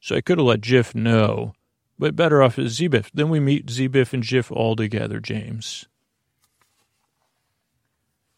[0.01, 1.53] so I could have let Jiff know,
[1.99, 3.11] but better off is ZBIF.
[3.13, 5.85] Then we meet ZBIF and Jiff all together, James.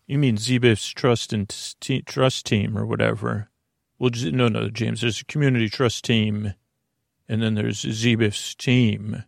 [0.07, 1.47] You mean ZBIF's trust and
[2.05, 3.49] trust team or whatever?
[3.99, 5.01] Well, no, no, James.
[5.01, 6.55] There's a community trust team,
[7.29, 9.23] and then there's ZBIF's team.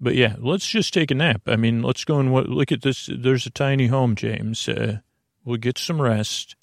[0.00, 1.42] But yeah, let's just take a nap.
[1.46, 3.10] I mean, let's go and look at this.
[3.14, 4.66] There's a tiny home, James.
[4.66, 4.98] Uh,
[5.44, 6.56] we'll get some rest,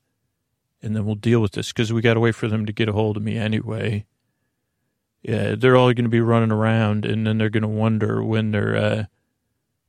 [0.82, 2.90] and then we'll deal with this because we got to wait for them to get
[2.90, 4.06] a hold of me anyway.
[5.22, 8.52] Yeah, they're all going to be running around, and then they're going to wonder when
[8.52, 8.76] they're.
[8.76, 9.06] Uh,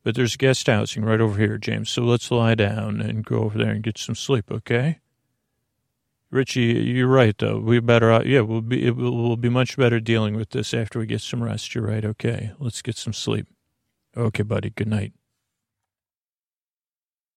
[0.05, 1.91] but there's guest housing right over here, James.
[1.91, 4.99] So let's lie down and go over there and get some sleep, okay?
[6.31, 7.59] Richie, you're right though.
[7.59, 10.73] We better, uh, yeah, we'll be it will, we'll be much better dealing with this
[10.73, 11.75] after we get some rest.
[11.75, 12.05] You're right.
[12.05, 13.47] Okay, let's get some sleep.
[14.17, 14.71] Okay, buddy.
[14.71, 15.13] Good night.